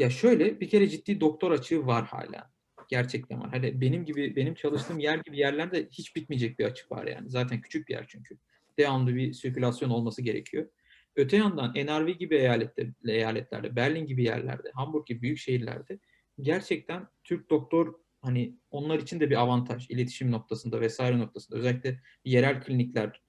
Ya 0.00 0.10
şöyle 0.10 0.60
bir 0.60 0.68
kere 0.68 0.88
ciddi 0.88 1.20
doktor 1.20 1.50
açığı 1.50 1.86
var 1.86 2.04
hala. 2.04 2.50
Gerçekten 2.88 3.40
var. 3.40 3.50
Hani 3.50 3.80
benim 3.80 4.04
gibi 4.04 4.36
benim 4.36 4.54
çalıştığım 4.54 4.98
yer 4.98 5.18
gibi 5.18 5.38
yerlerde 5.38 5.88
hiç 5.92 6.16
bitmeyecek 6.16 6.58
bir 6.58 6.64
açık 6.64 6.92
var 6.92 7.06
yani. 7.06 7.30
Zaten 7.30 7.60
küçük 7.60 7.88
bir 7.88 7.94
yer 7.94 8.04
çünkü. 8.08 8.38
Devamlı 8.78 9.14
bir 9.14 9.32
sirkülasyon 9.32 9.90
olması 9.90 10.22
gerekiyor. 10.22 10.68
Öte 11.16 11.36
yandan 11.36 11.74
NRV 11.74 12.08
gibi 12.10 12.36
eyalette, 12.36 12.94
eyaletlerde, 13.04 13.76
Berlin 13.76 14.06
gibi 14.06 14.22
yerlerde, 14.24 14.70
Hamburg 14.74 15.06
gibi 15.06 15.22
büyük 15.22 15.38
şehirlerde 15.38 15.98
gerçekten 16.40 17.08
Türk 17.24 17.50
doktor 17.50 17.94
hani 18.22 18.56
onlar 18.70 18.98
için 18.98 19.20
de 19.20 19.30
bir 19.30 19.36
avantaj 19.36 19.90
iletişim 19.90 20.30
noktasında 20.30 20.80
vesaire 20.80 21.18
noktasında 21.18 21.58
özellikle 21.58 22.00
yerel 22.24 22.62
klinikler 22.62 23.22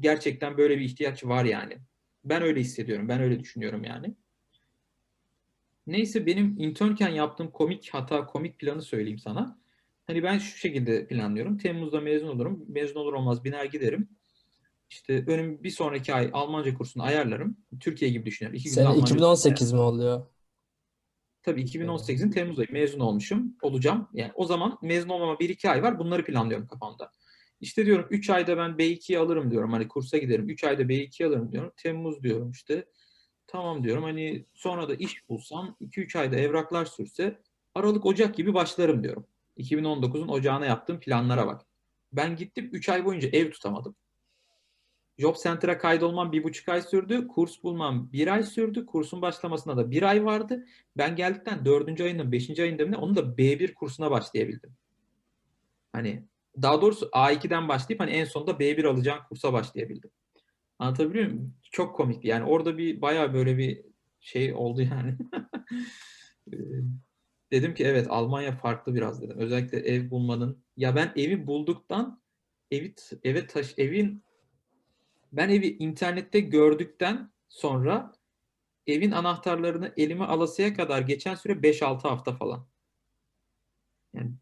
gerçekten 0.00 0.58
böyle 0.58 0.78
bir 0.78 0.84
ihtiyaç 0.84 1.24
var 1.24 1.44
yani. 1.44 1.78
Ben 2.24 2.42
öyle 2.42 2.60
hissediyorum. 2.60 3.08
Ben 3.08 3.20
öyle 3.20 3.40
düşünüyorum 3.40 3.84
yani. 3.84 4.14
Neyse 5.86 6.26
benim 6.26 6.56
internken 6.58 7.08
yaptığım 7.08 7.50
komik 7.50 7.88
hata, 7.92 8.26
komik 8.26 8.58
planı 8.58 8.82
söyleyeyim 8.82 9.18
sana. 9.18 9.58
Hani 10.06 10.22
ben 10.22 10.38
şu 10.38 10.58
şekilde 10.58 11.06
planlıyorum. 11.06 11.58
Temmuz'da 11.58 12.00
mezun 12.00 12.28
olurum. 12.28 12.64
Mezun 12.68 13.00
olur 13.00 13.12
olmaz 13.12 13.44
biner 13.44 13.64
giderim. 13.64 14.08
İşte 14.90 15.24
önüm 15.26 15.62
bir 15.62 15.70
sonraki 15.70 16.14
ay 16.14 16.30
Almanca 16.32 16.74
kursunu 16.74 17.02
ayarlarım. 17.02 17.56
Türkiye 17.80 18.10
gibi 18.10 18.26
düşünüyorum. 18.26 18.58
İki 18.58 18.70
Sene 18.70 18.88
Almanca 18.88 19.14
2018 19.14 19.72
mi 19.72 19.80
oluyor? 19.80 20.26
Tabii 21.42 21.62
2018'in 21.62 22.30
Temmuz 22.30 22.58
ayı 22.58 22.68
mezun 22.72 23.00
olmuşum. 23.00 23.56
Olacağım. 23.62 24.08
Yani 24.12 24.32
o 24.34 24.44
zaman 24.44 24.78
mezun 24.82 25.08
olmama 25.08 25.40
1-2 25.40 25.70
ay 25.70 25.82
var. 25.82 25.98
Bunları 25.98 26.24
planlıyorum 26.24 26.66
kafamda. 26.66 27.10
İşte 27.60 27.86
diyorum 27.86 28.06
3 28.10 28.30
ayda 28.30 28.56
ben 28.56 28.70
B2'yi 28.70 29.18
alırım 29.18 29.50
diyorum. 29.50 29.72
Hani 29.72 29.88
kursa 29.88 30.18
giderim. 30.18 30.48
3 30.48 30.64
ayda 30.64 30.82
B2'yi 30.82 31.28
alırım 31.28 31.52
diyorum. 31.52 31.72
Temmuz 31.76 32.22
diyorum 32.22 32.50
işte. 32.50 32.84
Tamam 33.46 33.84
diyorum. 33.84 34.02
Hani 34.04 34.44
sonra 34.54 34.88
da 34.88 34.94
iş 34.94 35.28
bulsam 35.28 35.76
2-3 35.80 36.16
ayda 36.16 36.36
evraklar 36.36 36.84
sürse 36.84 37.40
Aralık 37.74 38.06
Ocak 38.06 38.34
gibi 38.34 38.54
başlarım 38.54 39.02
diyorum. 39.02 39.26
2019'un 39.56 40.28
ocağına 40.28 40.66
yaptığım 40.66 41.00
planlara 41.00 41.46
bak. 41.46 41.62
Ben 42.12 42.36
gittim 42.36 42.70
3 42.72 42.88
ay 42.88 43.04
boyunca 43.04 43.28
ev 43.28 43.50
tutamadım. 43.50 43.96
Job 45.18 45.36
Center'a 45.42 45.78
kaydolmam 45.78 46.32
bir 46.32 46.44
buçuk 46.44 46.68
ay 46.68 46.82
sürdü. 46.82 47.28
Kurs 47.28 47.62
bulmam 47.62 48.12
bir 48.12 48.28
ay 48.28 48.42
sürdü. 48.42 48.86
Kursun 48.86 49.22
başlamasına 49.22 49.76
da 49.76 49.90
bir 49.90 50.02
ay 50.02 50.24
vardı. 50.24 50.66
Ben 50.96 51.16
geldikten 51.16 51.64
dördüncü 51.64 52.04
ayında, 52.04 52.32
beşinci 52.32 52.62
ayında 52.62 52.98
onu 52.98 53.16
da 53.16 53.38
B1 53.38 53.74
kursuna 53.74 54.10
başlayabildim. 54.10 54.72
Hani 55.92 56.24
daha 56.62 56.82
doğrusu 56.82 57.06
A2'den 57.06 57.68
başlayıp 57.68 58.00
hani 58.00 58.10
en 58.10 58.24
sonunda 58.24 58.50
B1 58.50 58.84
alacağım 58.84 59.20
kursa 59.28 59.52
başlayabildim. 59.52 60.10
Anlatabiliyor 60.78 61.26
muyum? 61.26 61.54
Çok 61.72 61.96
komikti. 61.96 62.28
Yani 62.28 62.44
orada 62.44 62.78
bir 62.78 63.00
bayağı 63.00 63.34
böyle 63.34 63.58
bir 63.58 63.84
şey 64.20 64.54
oldu 64.54 64.82
yani. 64.82 65.16
Ee, 66.52 66.56
dedim 67.52 67.74
ki 67.74 67.84
evet 67.84 68.06
Almanya 68.10 68.52
farklı 68.52 68.94
biraz 68.94 69.22
dedim. 69.22 69.38
Özellikle 69.38 69.78
ev 69.78 70.10
bulmanın. 70.10 70.64
Ya 70.76 70.96
ben 70.96 71.12
evi 71.16 71.46
bulduktan 71.46 72.20
evi 72.70 72.94
eve 73.22 73.46
taş 73.46 73.74
evin 73.78 74.24
ben 75.32 75.48
evi 75.48 75.66
internette 75.66 76.40
gördükten 76.40 77.32
sonra 77.48 78.12
evin 78.86 79.10
anahtarlarını 79.10 79.92
elime 79.96 80.24
alasıya 80.24 80.74
kadar 80.74 81.02
geçen 81.02 81.34
süre 81.34 81.52
5-6 81.52 82.08
hafta 82.08 82.32
falan. 82.32 82.66
Yani 84.14 84.32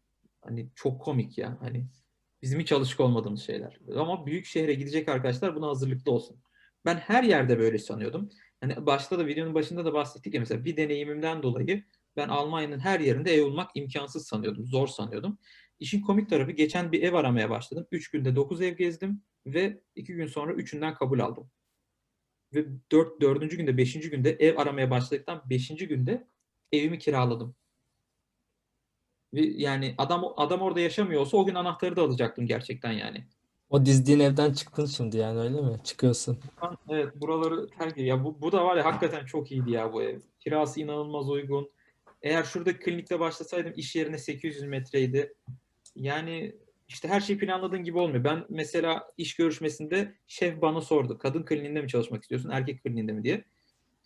hani 0.41 0.69
çok 0.75 1.01
komik 1.01 1.37
ya. 1.37 1.57
Hani 1.61 1.85
bizim 2.43 2.59
hiç 2.59 2.71
alışık 2.71 2.99
olmadığımız 2.99 3.43
şeyler. 3.43 3.79
Ama 3.95 4.25
büyük 4.25 4.45
şehre 4.45 4.73
gidecek 4.73 5.09
arkadaşlar 5.09 5.55
buna 5.55 5.67
hazırlıklı 5.67 6.11
olsun. 6.11 6.37
Ben 6.85 6.95
her 6.95 7.23
yerde 7.23 7.59
böyle 7.59 7.77
sanıyordum. 7.77 8.29
Hani 8.61 8.85
başta 8.85 9.19
da 9.19 9.27
videonun 9.27 9.53
başında 9.53 9.85
da 9.85 9.93
bahsettik 9.93 10.33
ya 10.33 10.39
mesela 10.39 10.65
bir 10.65 10.77
deneyimimden 10.77 11.43
dolayı 11.43 11.83
ben 12.15 12.27
Almanya'nın 12.29 12.79
her 12.79 12.99
yerinde 12.99 13.33
ev 13.33 13.43
bulmak 13.43 13.71
imkansız 13.75 14.27
sanıyordum. 14.27 14.65
Zor 14.67 14.87
sanıyordum. 14.87 15.37
İşin 15.79 16.01
komik 16.01 16.29
tarafı 16.29 16.51
geçen 16.51 16.91
bir 16.91 17.03
ev 17.03 17.13
aramaya 17.13 17.49
başladım. 17.49 17.87
3 17.91 18.11
günde 18.11 18.35
9 18.35 18.61
ev 18.61 18.73
gezdim 18.73 19.21
ve 19.45 19.81
2 19.95 20.13
gün 20.13 20.27
sonra 20.27 20.53
üçünden 20.53 20.93
kabul 20.93 21.19
aldım. 21.19 21.51
Ve 22.53 22.65
4. 22.91 23.21
4. 23.21 23.57
günde 23.57 23.77
5. 23.77 24.09
günde 24.09 24.31
ev 24.31 24.57
aramaya 24.57 24.91
başladıktan 24.91 25.43
5. 25.49 25.67
günde 25.67 26.27
evimi 26.71 26.99
kiraladım. 26.99 27.55
Yani 29.33 29.95
adam 29.97 30.25
adam 30.37 30.61
orada 30.61 30.79
yaşamıyor 30.79 31.21
olsa 31.21 31.37
o 31.37 31.45
gün 31.45 31.55
anahtarı 31.55 31.95
da 31.95 32.01
alacaktım 32.01 32.47
gerçekten 32.47 32.91
yani. 32.91 33.23
O 33.69 33.85
dizdiğin 33.85 34.19
evden 34.19 34.53
çıktın 34.53 34.85
şimdi 34.85 35.17
yani 35.17 35.39
öyle 35.39 35.61
mi? 35.61 35.77
Çıkıyorsun. 35.83 36.39
Evet 36.89 37.21
buraları 37.21 37.67
terk. 37.67 37.97
Ya 37.97 38.23
bu, 38.23 38.41
bu 38.41 38.51
da 38.51 38.65
var 38.65 38.77
ya 38.77 38.85
hakikaten 38.85 39.25
çok 39.25 39.51
iyiydi 39.51 39.71
ya 39.71 39.93
bu 39.93 40.03
ev. 40.03 40.19
Kirası 40.39 40.81
inanılmaz 40.81 41.29
uygun. 41.29 41.71
Eğer 42.21 42.43
şuradaki 42.43 42.79
klinikte 42.79 43.19
başlasaydım 43.19 43.73
iş 43.75 43.95
yerine 43.95 44.17
800 44.17 44.63
metreydi. 44.63 45.33
Yani 45.95 46.55
işte 46.87 47.07
her 47.07 47.21
şey 47.21 47.37
planladığın 47.37 47.83
gibi 47.83 47.97
olmuyor. 47.97 48.23
Ben 48.23 48.45
mesela 48.49 49.11
iş 49.17 49.35
görüşmesinde 49.35 50.13
şef 50.27 50.61
bana 50.61 50.81
sordu. 50.81 51.17
Kadın 51.17 51.45
kliniğinde 51.45 51.81
mi 51.81 51.87
çalışmak 51.87 52.21
istiyorsun, 52.21 52.49
erkek 52.49 52.83
kliniğinde 52.83 53.11
mi 53.11 53.23
diye. 53.23 53.43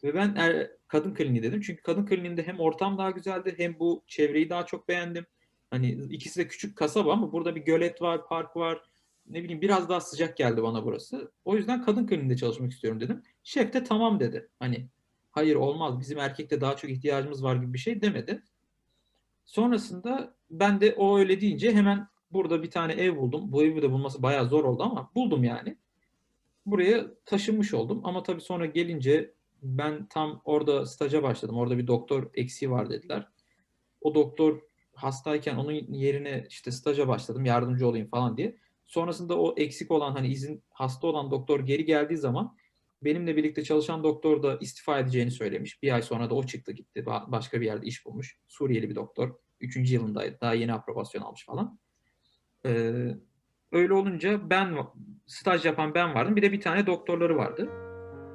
Ve 0.08 0.13
ben 0.13 0.36
er, 0.36 0.72
kadın 0.88 1.13
kliniği 1.13 1.43
dedim. 1.43 1.62
Çünkü 1.62 1.82
kadın 1.82 2.06
kliniğinde 2.06 2.48
hem 2.48 2.60
ortam 2.60 2.98
daha 2.98 3.12
güzeldi 3.12 3.54
hem 3.58 3.80
bu 3.80 4.04
çevreyi 4.08 4.50
daha 4.50 4.65
çok 4.65 4.88
beğendim. 4.88 5.26
Hani 5.70 5.89
ikisi 5.89 6.39
de 6.39 6.48
küçük 6.48 6.78
kasaba 6.78 7.13
ama 7.13 7.32
burada 7.32 7.56
bir 7.56 7.62
gölet 7.62 8.02
var, 8.02 8.28
park 8.28 8.58
var. 8.58 8.82
Ne 9.26 9.43
bileyim 9.43 9.62
biraz 9.62 9.89
daha 9.89 10.02
sıcak 10.02 10.38
geldi 10.38 10.63
bana 10.63 10.86
burası. 10.86 11.32
O 11.46 11.56
yüzden 11.56 11.86
kadın 11.86 12.08
kliniğinde 12.08 12.38
çalışmak 12.38 12.72
istiyorum 12.72 13.00
dedim. 13.00 13.24
Şef 13.43 13.74
de 13.74 13.84
tamam 13.84 14.20
dedi. 14.20 14.50
Hani 14.60 14.89
hayır 15.32 15.56
olmaz 15.56 16.00
bizim 16.00 16.20
erkekte 16.20 16.62
daha 16.62 16.76
çok 16.76 16.89
ihtiyacımız 16.91 17.43
var 17.43 17.56
gibi 17.56 17.74
bir 17.74 17.80
şey 17.80 18.02
demedi. 18.02 18.43
Sonrasında 19.46 20.36
ben 20.50 20.82
de 20.82 20.93
o 20.98 21.20
öyle 21.20 21.41
deyince 21.41 21.74
hemen 21.74 22.08
burada 22.32 22.63
bir 22.63 22.72
tane 22.72 22.93
ev 22.93 23.15
buldum. 23.15 23.52
Bu 23.52 23.63
evi 23.63 23.82
de 23.82 23.91
bulması 23.91 24.24
bayağı 24.24 24.48
zor 24.48 24.63
oldu 24.63 24.84
ama 24.84 25.12
buldum 25.15 25.43
yani. 25.43 25.78
Buraya 26.65 27.08
taşınmış 27.26 27.74
oldum 27.74 28.02
ama 28.04 28.24
tabii 28.24 28.41
sonra 28.41 28.65
gelince 28.65 29.37
ben 29.67 30.08
tam 30.08 30.41
orada 30.45 30.86
staja 30.86 31.23
başladım. 31.23 31.58
Orada 31.58 31.77
bir 31.77 31.88
doktor 31.88 32.30
eksiği 32.34 32.71
var 32.71 32.89
dediler. 32.89 33.27
O 34.01 34.15
doktor 34.15 34.62
hastayken 34.93 35.56
onun 35.56 35.71
yerine 35.71 36.45
işte 36.49 36.71
staja 36.71 37.08
başladım 37.08 37.45
yardımcı 37.45 37.88
olayım 37.88 38.08
falan 38.08 38.38
diye. 38.38 38.58
Sonrasında 38.86 39.39
o 39.39 39.56
eksik 39.58 39.91
olan 39.91 40.12
hani 40.12 40.27
izin 40.27 40.63
hasta 40.69 41.08
olan 41.08 41.32
doktor 41.32 41.60
geri 41.60 41.86
geldiği 41.86 42.17
zaman 42.17 42.58
benimle 43.01 43.36
birlikte 43.38 43.63
çalışan 43.63 44.03
doktor 44.03 44.43
da 44.43 44.58
istifa 44.62 44.99
edeceğini 44.99 45.32
söylemiş. 45.32 45.84
Bir 45.84 45.91
ay 45.91 46.01
sonra 46.01 46.30
da 46.30 46.36
o 46.36 46.43
çıktı 46.43 46.71
gitti. 46.71 47.06
Başka 47.06 47.62
bir 47.62 47.65
yerde 47.65 47.86
iş 47.86 48.06
bulmuş. 48.06 48.39
Suriyeli 48.47 48.89
bir 48.89 48.95
doktor. 48.95 49.36
Üçüncü 49.60 49.93
yılındaydı. 49.93 50.38
Daha 50.41 50.53
yeni 50.53 50.73
aprobasyon 50.73 51.21
almış 51.21 51.45
falan. 51.45 51.80
Ee, 52.65 53.08
öyle 53.71 53.93
olunca 53.93 54.49
ben 54.49 54.77
staj 55.25 55.65
yapan 55.65 55.93
ben 55.93 56.15
vardım. 56.15 56.36
Bir 56.36 56.41
de 56.41 56.51
bir 56.51 56.62
tane 56.62 56.88
doktorları 56.88 57.38
vardı. 57.38 57.87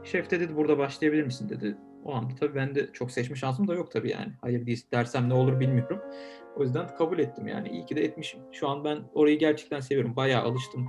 Şef 0.05 0.31
de 0.31 0.41
dedi 0.41 0.57
burada 0.57 0.79
başlayabilir 0.79 1.23
misin 1.23 1.49
dedi. 1.49 1.77
O 2.05 2.15
anda 2.15 2.35
tabii 2.35 2.55
ben 2.55 2.75
de 2.75 2.93
çok 2.93 3.11
seçme 3.11 3.37
şansım 3.37 3.69
da 3.69 3.75
yok 3.75 3.91
tabii 3.91 4.11
yani. 4.11 4.33
Hayır 4.41 4.67
değil 4.67 4.87
dersem 4.93 5.29
ne 5.29 5.35
olur 5.35 5.61
bilmiyorum. 5.61 6.01
O 6.57 6.63
yüzden 6.63 6.97
kabul 6.99 7.19
ettim 7.19 7.47
yani. 7.47 7.69
İyi 7.69 7.87
ki 7.87 7.97
de 7.97 8.05
etmişim. 8.05 8.41
Şu 8.53 8.69
an 8.69 8.85
ben 8.85 8.99
orayı 9.15 9.39
gerçekten 9.39 9.81
seviyorum. 9.81 10.17
Bayağı 10.17 10.43
alıştım 10.43 10.89